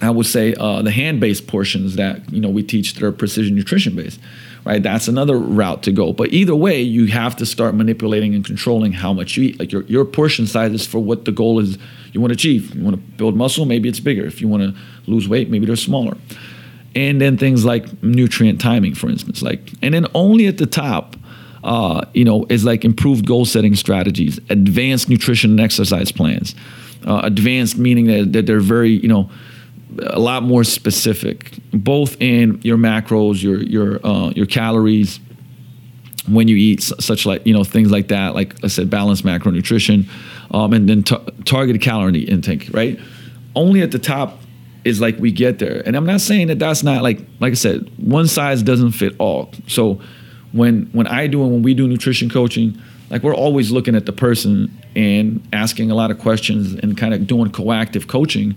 [0.00, 3.54] I would say uh, the hand-based portions that you know we teach that are precision
[3.54, 4.20] nutrition based,
[4.64, 4.82] right?
[4.82, 6.12] That's another route to go.
[6.12, 9.58] But either way, you have to start manipulating and controlling how much you eat.
[9.58, 11.78] Like your your portion sizes for what the goal is
[12.12, 12.74] you want to achieve.
[12.74, 14.26] You want to build muscle, maybe it's bigger.
[14.26, 14.80] If you want to
[15.10, 16.16] lose weight, maybe they're smaller.
[16.94, 21.16] And then things like nutrient timing, for instance, like and then only at the top.
[21.64, 26.54] Uh, you know, is like improved goal setting strategies, advanced nutrition and exercise plans.
[27.04, 29.28] Uh, advanced meaning that, that they're very, you know,
[29.98, 35.20] a lot more specific, both in your macros, your your uh, your calories,
[36.28, 38.34] when you eat, such like you know things like that.
[38.34, 40.08] Like I said, balanced macronutrition,
[40.50, 42.70] um, and then t- targeted calorie intake.
[42.72, 42.98] Right,
[43.54, 44.38] only at the top
[44.84, 47.56] is like we get there, and I'm not saying that that's not like like I
[47.56, 49.50] said, one size doesn't fit all.
[49.68, 50.00] So
[50.52, 52.80] when when I do and when we do nutrition coaching,
[53.10, 57.14] like we're always looking at the person and asking a lot of questions and kind
[57.14, 58.56] of doing coactive coaching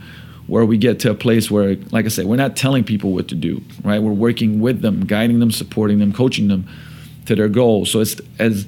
[0.50, 3.28] where we get to a place where, like I said, we're not telling people what
[3.28, 4.02] to do, right?
[4.02, 6.68] We're working with them, guiding them, supporting them, coaching them
[7.28, 7.91] to their goals.
[7.91, 8.66] So it's as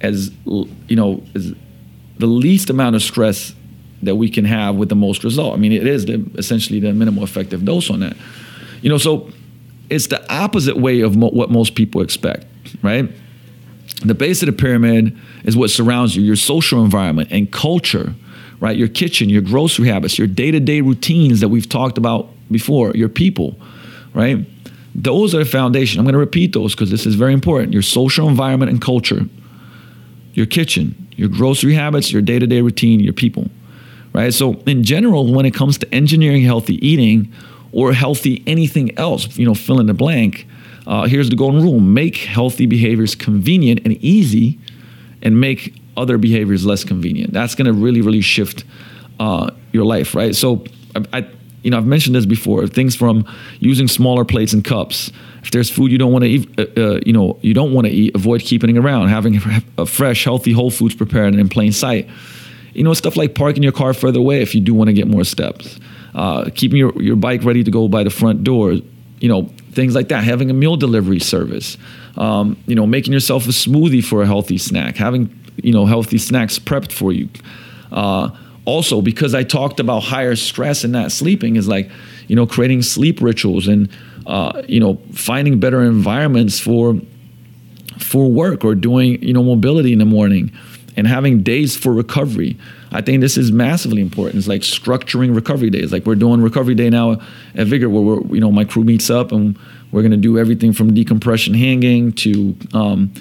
[0.00, 1.52] as you know, as
[2.18, 3.54] the least amount of stress
[4.02, 5.54] that we can have with the most result.
[5.54, 8.16] I mean, it is the, essentially the minimal effective dose on that.
[8.82, 9.30] You know, so
[9.90, 12.46] it's the opposite way of mo- what most people expect,
[12.82, 13.10] right?
[14.04, 18.14] The base of the pyramid is what surrounds you, your social environment and culture
[18.60, 18.76] right?
[18.76, 22.92] Your kitchen, your grocery habits, your day to day routines that we've talked about before,
[22.94, 23.56] your people,
[24.14, 24.38] right?
[24.94, 25.98] Those are the foundation.
[25.98, 27.72] I'm going to repeat those because this is very important.
[27.72, 29.26] Your social environment and culture,
[30.32, 33.50] your kitchen, your grocery habits, your day to day routine, your people,
[34.12, 34.32] right?
[34.32, 37.32] So, in general, when it comes to engineering healthy eating
[37.72, 40.46] or healthy anything else, you know, fill in the blank,
[40.86, 44.58] uh, here's the golden rule make healthy behaviors convenient and easy
[45.22, 47.32] and make other behaviors less convenient.
[47.32, 48.64] That's going to really, really shift
[49.18, 50.34] uh, your life, right?
[50.34, 51.28] So, I, I,
[51.62, 52.66] you know, I've mentioned this before.
[52.68, 53.26] Things from
[53.58, 55.10] using smaller plates and cups.
[55.42, 57.88] If there's food you don't want to eat, uh, uh, you know, you don't want
[57.88, 59.08] to eat, avoid keeping it around.
[59.08, 59.40] Having
[59.78, 62.08] a fresh, healthy whole foods prepared and in plain sight.
[62.72, 65.08] You know, stuff like parking your car further away if you do want to get
[65.08, 65.80] more steps.
[66.14, 68.72] Uh, keeping your, your bike ready to go by the front door.
[69.18, 70.22] You know, things like that.
[70.24, 71.78] Having a meal delivery service.
[72.16, 74.96] Um, you know, making yourself a smoothie for a healthy snack.
[74.96, 77.28] Having you know healthy snacks prepped for you.
[77.92, 78.30] Uh,
[78.64, 81.90] also, because I talked about higher stress and not sleeping, is like
[82.28, 83.88] you know creating sleep rituals and
[84.26, 87.00] uh, you know finding better environments for
[87.98, 90.52] for work or doing you know mobility in the morning
[90.96, 92.56] and having days for recovery.
[92.90, 94.38] I think this is massively important.
[94.38, 95.92] It's like structuring recovery days.
[95.92, 97.20] Like we're doing recovery day now
[97.54, 99.58] at Vigor, where we're you know my crew meets up and
[99.92, 103.12] we're gonna do everything from decompression hanging to um,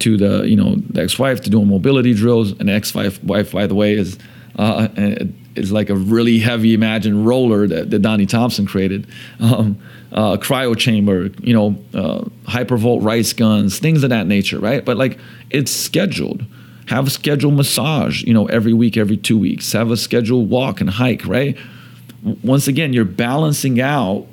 [0.00, 2.52] to the you know the ex-wife to doing mobility drills.
[2.60, 4.18] An ex-wife, wife, by the way, is
[4.56, 4.88] uh,
[5.56, 9.06] is like a really heavy imagined roller that, that Donnie Thompson created.
[9.40, 9.78] Um,
[10.12, 14.84] uh, cryo chamber, you know, uh, hypervolt rice guns, things of that nature, right?
[14.84, 15.18] But like
[15.50, 16.44] it's scheduled.
[16.86, 19.72] Have a scheduled massage, you know, every week, every two weeks.
[19.72, 21.56] Have a scheduled walk and hike, right?
[22.42, 24.26] Once again, you're balancing out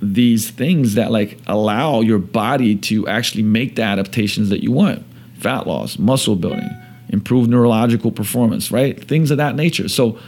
[0.00, 5.04] these things that like allow your body to actually make the adaptations that you want.
[5.38, 6.70] Fat loss muscle building
[7.08, 9.02] improve neurological performance right?
[9.04, 9.88] Things of that nature.
[9.88, 10.18] So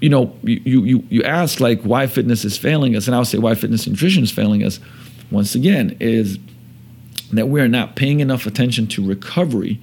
[0.00, 3.38] you know you you you ask like why fitness is failing us and i'll say
[3.38, 4.78] why fitness nutrition is failing us
[5.30, 6.38] once again is
[7.32, 9.80] that we're not paying enough attention to recovery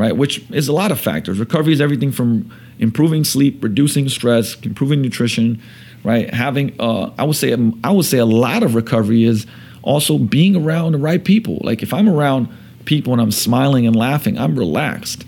[0.00, 0.16] right?
[0.16, 1.38] Which is a lot of factors.
[1.38, 5.60] Recovery is everything from improving sleep reducing stress improving nutrition
[6.04, 6.32] right?
[6.32, 9.46] Having, uh, I would say, I would say a lot of recovery is
[9.82, 11.58] also being around the right people.
[11.62, 12.48] Like if I'm around
[12.84, 15.24] people and I'm smiling and laughing, I'm relaxed,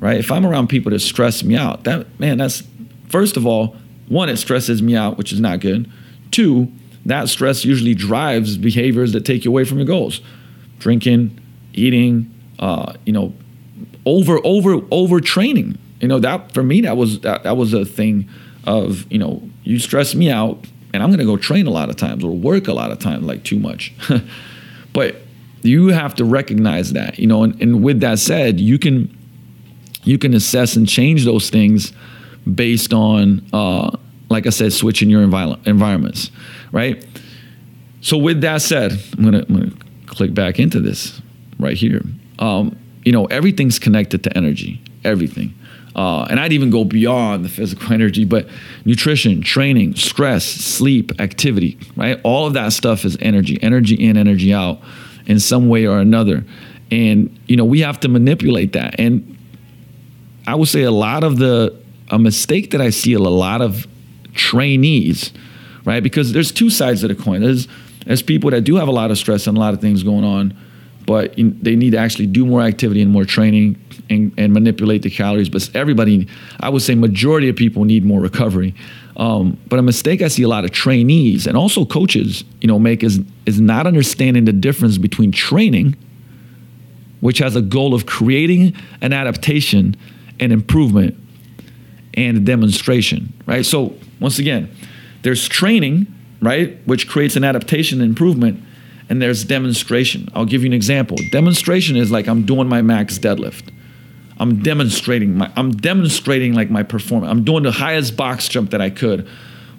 [0.00, 0.18] right?
[0.18, 2.62] If I'm around people that stress me out, that man, that's
[3.08, 3.76] first of all,
[4.08, 5.90] one, it stresses me out, which is not good.
[6.30, 6.70] Two,
[7.06, 10.20] that stress usually drives behaviors that take you away from your goals,
[10.78, 11.40] drinking,
[11.72, 13.32] eating, uh, you know,
[14.04, 15.78] over over over training.
[16.00, 18.28] You know that for me that was that, that was a thing
[18.64, 20.64] of you know you stress me out
[20.94, 22.98] and i'm going to go train a lot of times or work a lot of
[22.98, 23.92] times like too much.
[24.92, 25.16] But
[25.60, 29.14] you have to recognize that you know and, and with that said you can
[30.04, 31.92] you can assess and change those things
[32.54, 33.94] based on uh,
[34.30, 36.30] like i said switching your envi- environments
[36.72, 37.04] right?
[38.00, 41.20] So with that said i'm going to click back into this
[41.58, 42.00] right here.
[42.38, 45.54] Um, you know everything's connected to energy everything
[45.96, 48.46] uh, and I'd even go beyond the physical energy, but
[48.84, 52.20] nutrition, training, stress, sleep, activity, right?
[52.22, 54.78] All of that stuff is energy, energy in, energy out
[55.26, 56.44] in some way or another.
[56.90, 59.00] And, you know, we have to manipulate that.
[59.00, 59.38] And
[60.46, 61.74] I would say a lot of the,
[62.10, 63.86] a mistake that I see a lot of
[64.34, 65.32] trainees,
[65.84, 66.02] right?
[66.02, 67.40] Because there's two sides of the coin.
[67.40, 67.66] There's,
[68.04, 70.24] there's people that do have a lot of stress and a lot of things going
[70.24, 70.56] on
[71.06, 73.80] but they need to actually do more activity and more training
[74.10, 75.48] and, and, manipulate the calories.
[75.48, 76.28] But everybody,
[76.60, 78.74] I would say, majority of people need more recovery.
[79.16, 82.78] Um, but a mistake I see a lot of trainees and also coaches, you know,
[82.78, 85.96] make is is not understanding the difference between training,
[87.20, 89.96] which has a goal of creating an adaptation
[90.38, 91.16] and improvement,
[92.14, 93.32] and demonstration.
[93.46, 93.64] Right.
[93.64, 94.70] So once again,
[95.22, 96.06] there's training,
[96.42, 98.62] right, which creates an adaptation and improvement
[99.08, 100.28] and there's demonstration.
[100.34, 101.16] I'll give you an example.
[101.30, 103.70] Demonstration is like I'm doing my max deadlift.
[104.38, 107.30] I'm demonstrating my I'm demonstrating like my performance.
[107.30, 109.28] I'm doing the highest box jump that I could.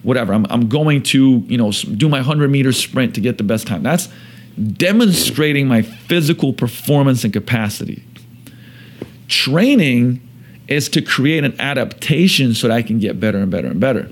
[0.04, 0.34] Whatever.
[0.34, 3.68] I'm I'm going to, you know, do my 100 meter sprint to get the best
[3.68, 3.84] time.
[3.84, 4.10] That's
[4.74, 8.04] demonstrating my physical performance and capacity.
[9.28, 10.22] Training
[10.68, 14.10] is to create an adaptation so that I can get better and better and better.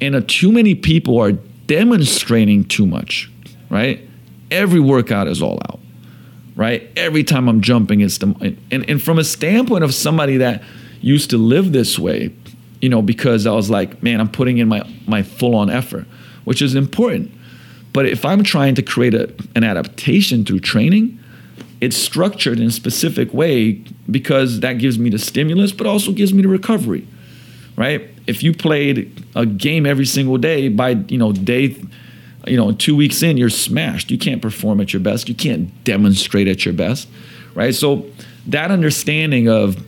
[0.00, 3.30] And uh, too many people are demonstrating too much,
[3.68, 4.07] right?
[4.50, 5.80] Every workout is all out,
[6.56, 6.90] right?
[6.96, 10.62] Every time I'm jumping, it's the and, and from a standpoint of somebody that
[11.00, 12.34] used to live this way,
[12.80, 16.06] you know, because I was like, man, I'm putting in my my full on effort,
[16.44, 17.32] which is important.
[17.92, 21.18] But if I'm trying to create a, an adaptation through training,
[21.80, 26.34] it's structured in a specific way because that gives me the stimulus, but also gives
[26.34, 27.06] me the recovery,
[27.76, 28.08] right?
[28.26, 31.76] If you played a game every single day by you know day
[32.50, 34.10] you know, two weeks in, you're smashed.
[34.10, 35.28] You can't perform at your best.
[35.28, 37.08] You can't demonstrate at your best,
[37.54, 37.74] right?
[37.74, 38.06] So
[38.46, 39.82] that understanding of,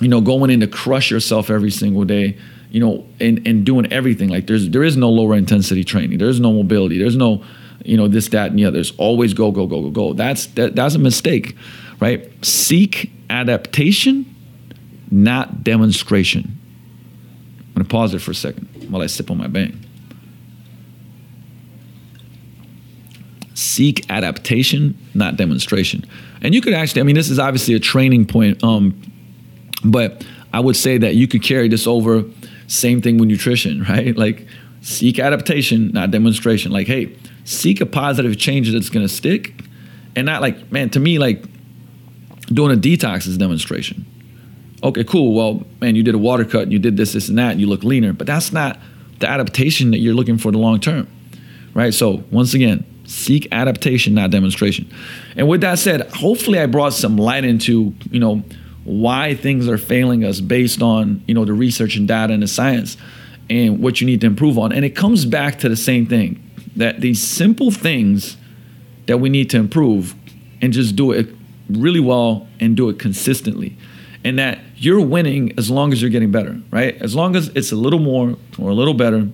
[0.00, 2.36] you know, going in to crush yourself every single day,
[2.70, 4.28] you know, and, and doing everything.
[4.28, 6.18] Like there's there is no lower intensity training.
[6.18, 6.98] There's no mobility.
[6.98, 7.44] There's no,
[7.84, 8.76] you know, this, that, and the other.
[8.76, 10.12] There's always go, go, go, go, go.
[10.12, 11.56] That's that, that's a mistake,
[12.00, 12.28] right?
[12.44, 14.34] Seek adaptation,
[15.10, 16.58] not demonstration.
[17.68, 19.78] I'm gonna pause it for a second while I sip on my bang.
[23.54, 26.04] Seek adaptation, not demonstration.
[26.40, 29.00] And you could actually, I mean, this is obviously a training point, um,
[29.84, 32.24] but I would say that you could carry this over.
[32.66, 34.16] Same thing with nutrition, right?
[34.16, 34.46] Like
[34.80, 36.72] seek adaptation, not demonstration.
[36.72, 39.54] Like, hey, seek a positive change that's to stick,
[40.14, 41.44] and not like, man, to me, like
[42.46, 44.04] doing a detox is demonstration.
[44.82, 45.34] Okay, cool.
[45.34, 47.60] Well, man, you did a water cut and you did this, this, and that, and
[47.60, 48.80] you look leaner, but that's not
[49.20, 51.06] the adaptation that you're looking for the long term,
[51.72, 51.94] right?
[51.94, 54.90] So once again, Seek adaptation, not demonstration.
[55.36, 58.42] And with that said, hopefully I brought some light into, you know,
[58.84, 62.48] why things are failing us based on, you know, the research and data and the
[62.48, 62.96] science
[63.50, 64.72] and what you need to improve on.
[64.72, 66.42] And it comes back to the same thing
[66.74, 68.38] that these simple things
[69.06, 70.14] that we need to improve
[70.62, 71.28] and just do it
[71.68, 73.76] really well and do it consistently.
[74.24, 76.96] And that you're winning as long as you're getting better, right?
[77.02, 79.28] As long as it's a little more or a little better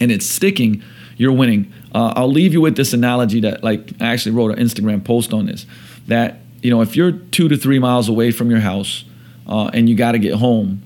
[0.00, 0.82] and it's sticking,
[1.18, 1.72] you're winning.
[1.94, 5.32] Uh, I'll leave you with this analogy that, like, I actually wrote an Instagram post
[5.32, 5.66] on this.
[6.06, 9.04] That you know, if you're two to three miles away from your house
[9.46, 10.82] uh, and you got to get home,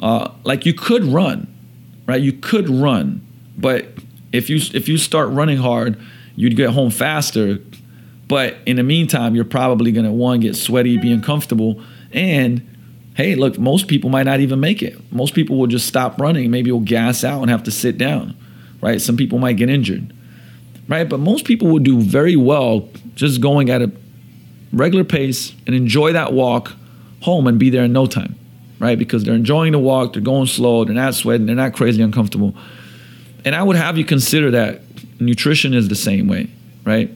[0.00, 1.52] uh, like you could run,
[2.06, 2.20] right?
[2.20, 3.26] You could run,
[3.56, 3.86] but
[4.32, 5.98] if you if you start running hard,
[6.36, 7.58] you'd get home faster.
[8.26, 11.82] But in the meantime, you're probably gonna one get sweaty, be uncomfortable,
[12.12, 12.70] and
[13.14, 15.00] hey, look, most people might not even make it.
[15.12, 18.36] Most people will just stop running, maybe you'll gas out and have to sit down,
[18.80, 19.00] right?
[19.00, 20.12] Some people might get injured,
[20.88, 21.08] right?
[21.08, 23.90] But most people will do very well just going at a
[24.72, 26.72] regular pace and enjoy that walk
[27.22, 28.34] home and be there in no time,
[28.78, 28.98] right?
[28.98, 32.54] Because they're enjoying the walk, they're going slow, they're not sweating, they're not crazy uncomfortable.
[33.44, 34.82] And I would have you consider that
[35.20, 36.50] nutrition is the same way,
[36.84, 37.10] right?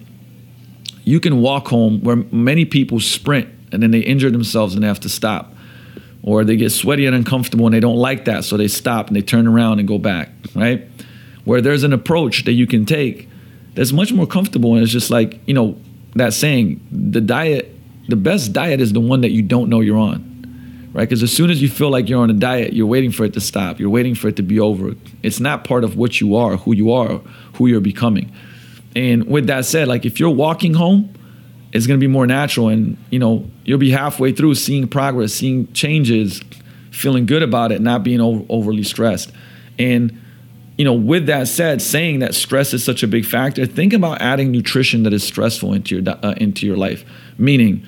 [1.04, 4.88] You can walk home where many people sprint and then they injure themselves and they
[4.88, 5.54] have to stop.
[6.22, 9.16] Or they get sweaty and uncomfortable and they don't like that, so they stop and
[9.16, 10.86] they turn around and go back, right?
[11.44, 13.28] Where there's an approach that you can take
[13.74, 15.76] that's much more comfortable and it's just like, you know,
[16.16, 17.74] that saying, the diet,
[18.08, 20.28] the best diet is the one that you don't know you're on
[20.94, 21.06] right?
[21.06, 23.34] Because as soon as you feel like you're on a diet, you're waiting for it
[23.34, 23.78] to stop.
[23.78, 24.94] You're waiting for it to be over.
[25.22, 27.18] It's not part of what you are, who you are,
[27.54, 28.32] who you're becoming.
[28.96, 31.14] And with that said, like if you're walking home,
[31.72, 35.34] it's going to be more natural and you know you'll be halfway through seeing progress
[35.34, 36.42] seeing changes
[36.90, 39.30] feeling good about it not being over, overly stressed
[39.78, 40.18] and
[40.78, 44.22] you know with that said saying that stress is such a big factor think about
[44.22, 47.04] adding nutrition that is stressful into your uh, into your life
[47.36, 47.84] meaning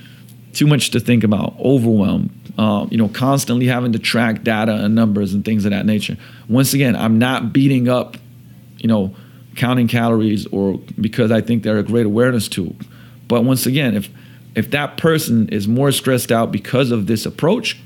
[0.53, 2.31] too much to think about overwhelm
[2.61, 6.19] uh, you know, constantly having to track data and numbers and things of that nature.
[6.47, 8.19] Once again, I'm not beating up,
[8.77, 9.15] you know,
[9.57, 12.77] counting calories or because I think they're a great awareness tool.
[13.29, 14.11] But once again, if
[14.55, 17.79] if that person is more stressed out because of this approach,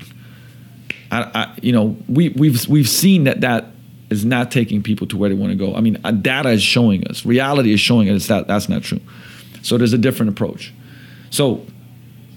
[1.09, 3.67] I, I you know, we we've we've seen that that
[4.09, 5.75] is not taking people to where they want to go.
[5.75, 9.01] I mean, uh, data is showing us, reality is showing us that that's not true.
[9.61, 10.73] So there's a different approach.
[11.31, 11.65] So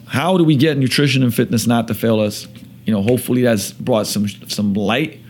[0.06, 2.48] how do we get nutrition and fitness not to fail us?
[2.86, 5.20] You know, hopefully that's brought some some light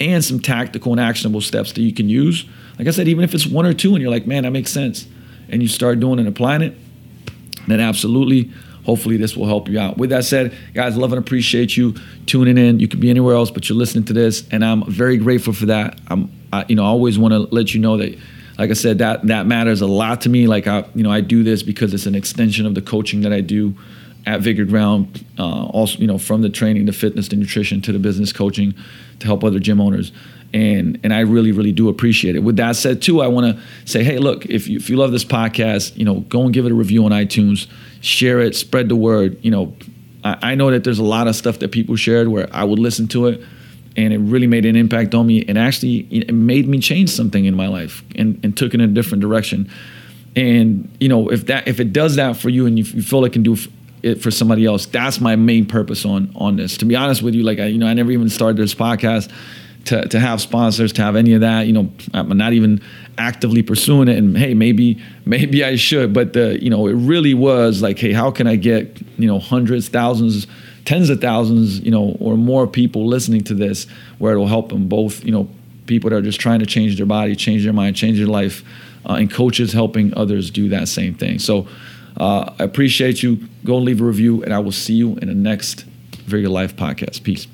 [0.00, 2.44] and some tactical and actionable steps that you can use.
[2.78, 4.70] Like I said, even if it's one or two and you're like, man, that makes
[4.70, 5.08] sense,
[5.48, 6.76] and you start doing and applying it,
[7.66, 8.52] then absolutely,
[8.88, 9.98] hopefully this will help you out.
[9.98, 12.80] With that said, guys, love and appreciate you tuning in.
[12.80, 15.66] You could be anywhere else, but you're listening to this, and I'm very grateful for
[15.66, 16.00] that.
[16.08, 18.18] I'm, I, you know, I always want to let you know that
[18.56, 20.46] like I said, that that matters a lot to me.
[20.46, 23.32] Like I, you know, I do this because it's an extension of the coaching that
[23.32, 23.74] I do
[24.24, 27.92] at Vigor Ground, uh, also you know from the training, the fitness, the nutrition, to
[27.92, 28.74] the business coaching,
[29.18, 30.12] to help other gym owners,
[30.52, 32.40] and and I really really do appreciate it.
[32.40, 35.12] With that said, too, I want to say, hey, look, if you if you love
[35.12, 37.66] this podcast, you know, go and give it a review on iTunes,
[38.00, 39.38] share it, spread the word.
[39.42, 39.76] You know,
[40.24, 42.78] I, I know that there's a lot of stuff that people shared where I would
[42.78, 43.42] listen to it.
[43.96, 47.46] And it really made an impact on me, and actually, it made me change something
[47.46, 49.68] in my life, and, and took it in a different direction
[50.36, 53.24] and you know if that if it does that for you and you, you feel
[53.24, 53.56] it can do
[54.02, 54.86] it for somebody else.
[54.86, 56.76] That's my main purpose on on this.
[56.78, 59.30] To be honest with you, like I, you know, I never even started this podcast
[59.88, 61.66] to to have sponsors, to have any of that.
[61.66, 62.80] You know, I'm not even
[63.16, 64.18] actively pursuing it.
[64.18, 68.12] And hey, maybe maybe I should, but the you know, it really was like, hey,
[68.12, 70.46] how can I get you know hundreds, thousands,
[70.84, 73.86] tens of thousands, you know, or more people listening to this,
[74.18, 75.48] where it'll help them both, you know,
[75.86, 78.62] people that are just trying to change their body, change their mind, change their life,
[79.08, 81.38] uh, and coaches helping others do that same thing.
[81.38, 81.68] So
[82.18, 83.48] uh, I appreciate you.
[83.64, 85.82] Go and leave a review, and I will see you in the next
[86.26, 87.22] Vigor Life podcast.
[87.22, 87.46] Peace.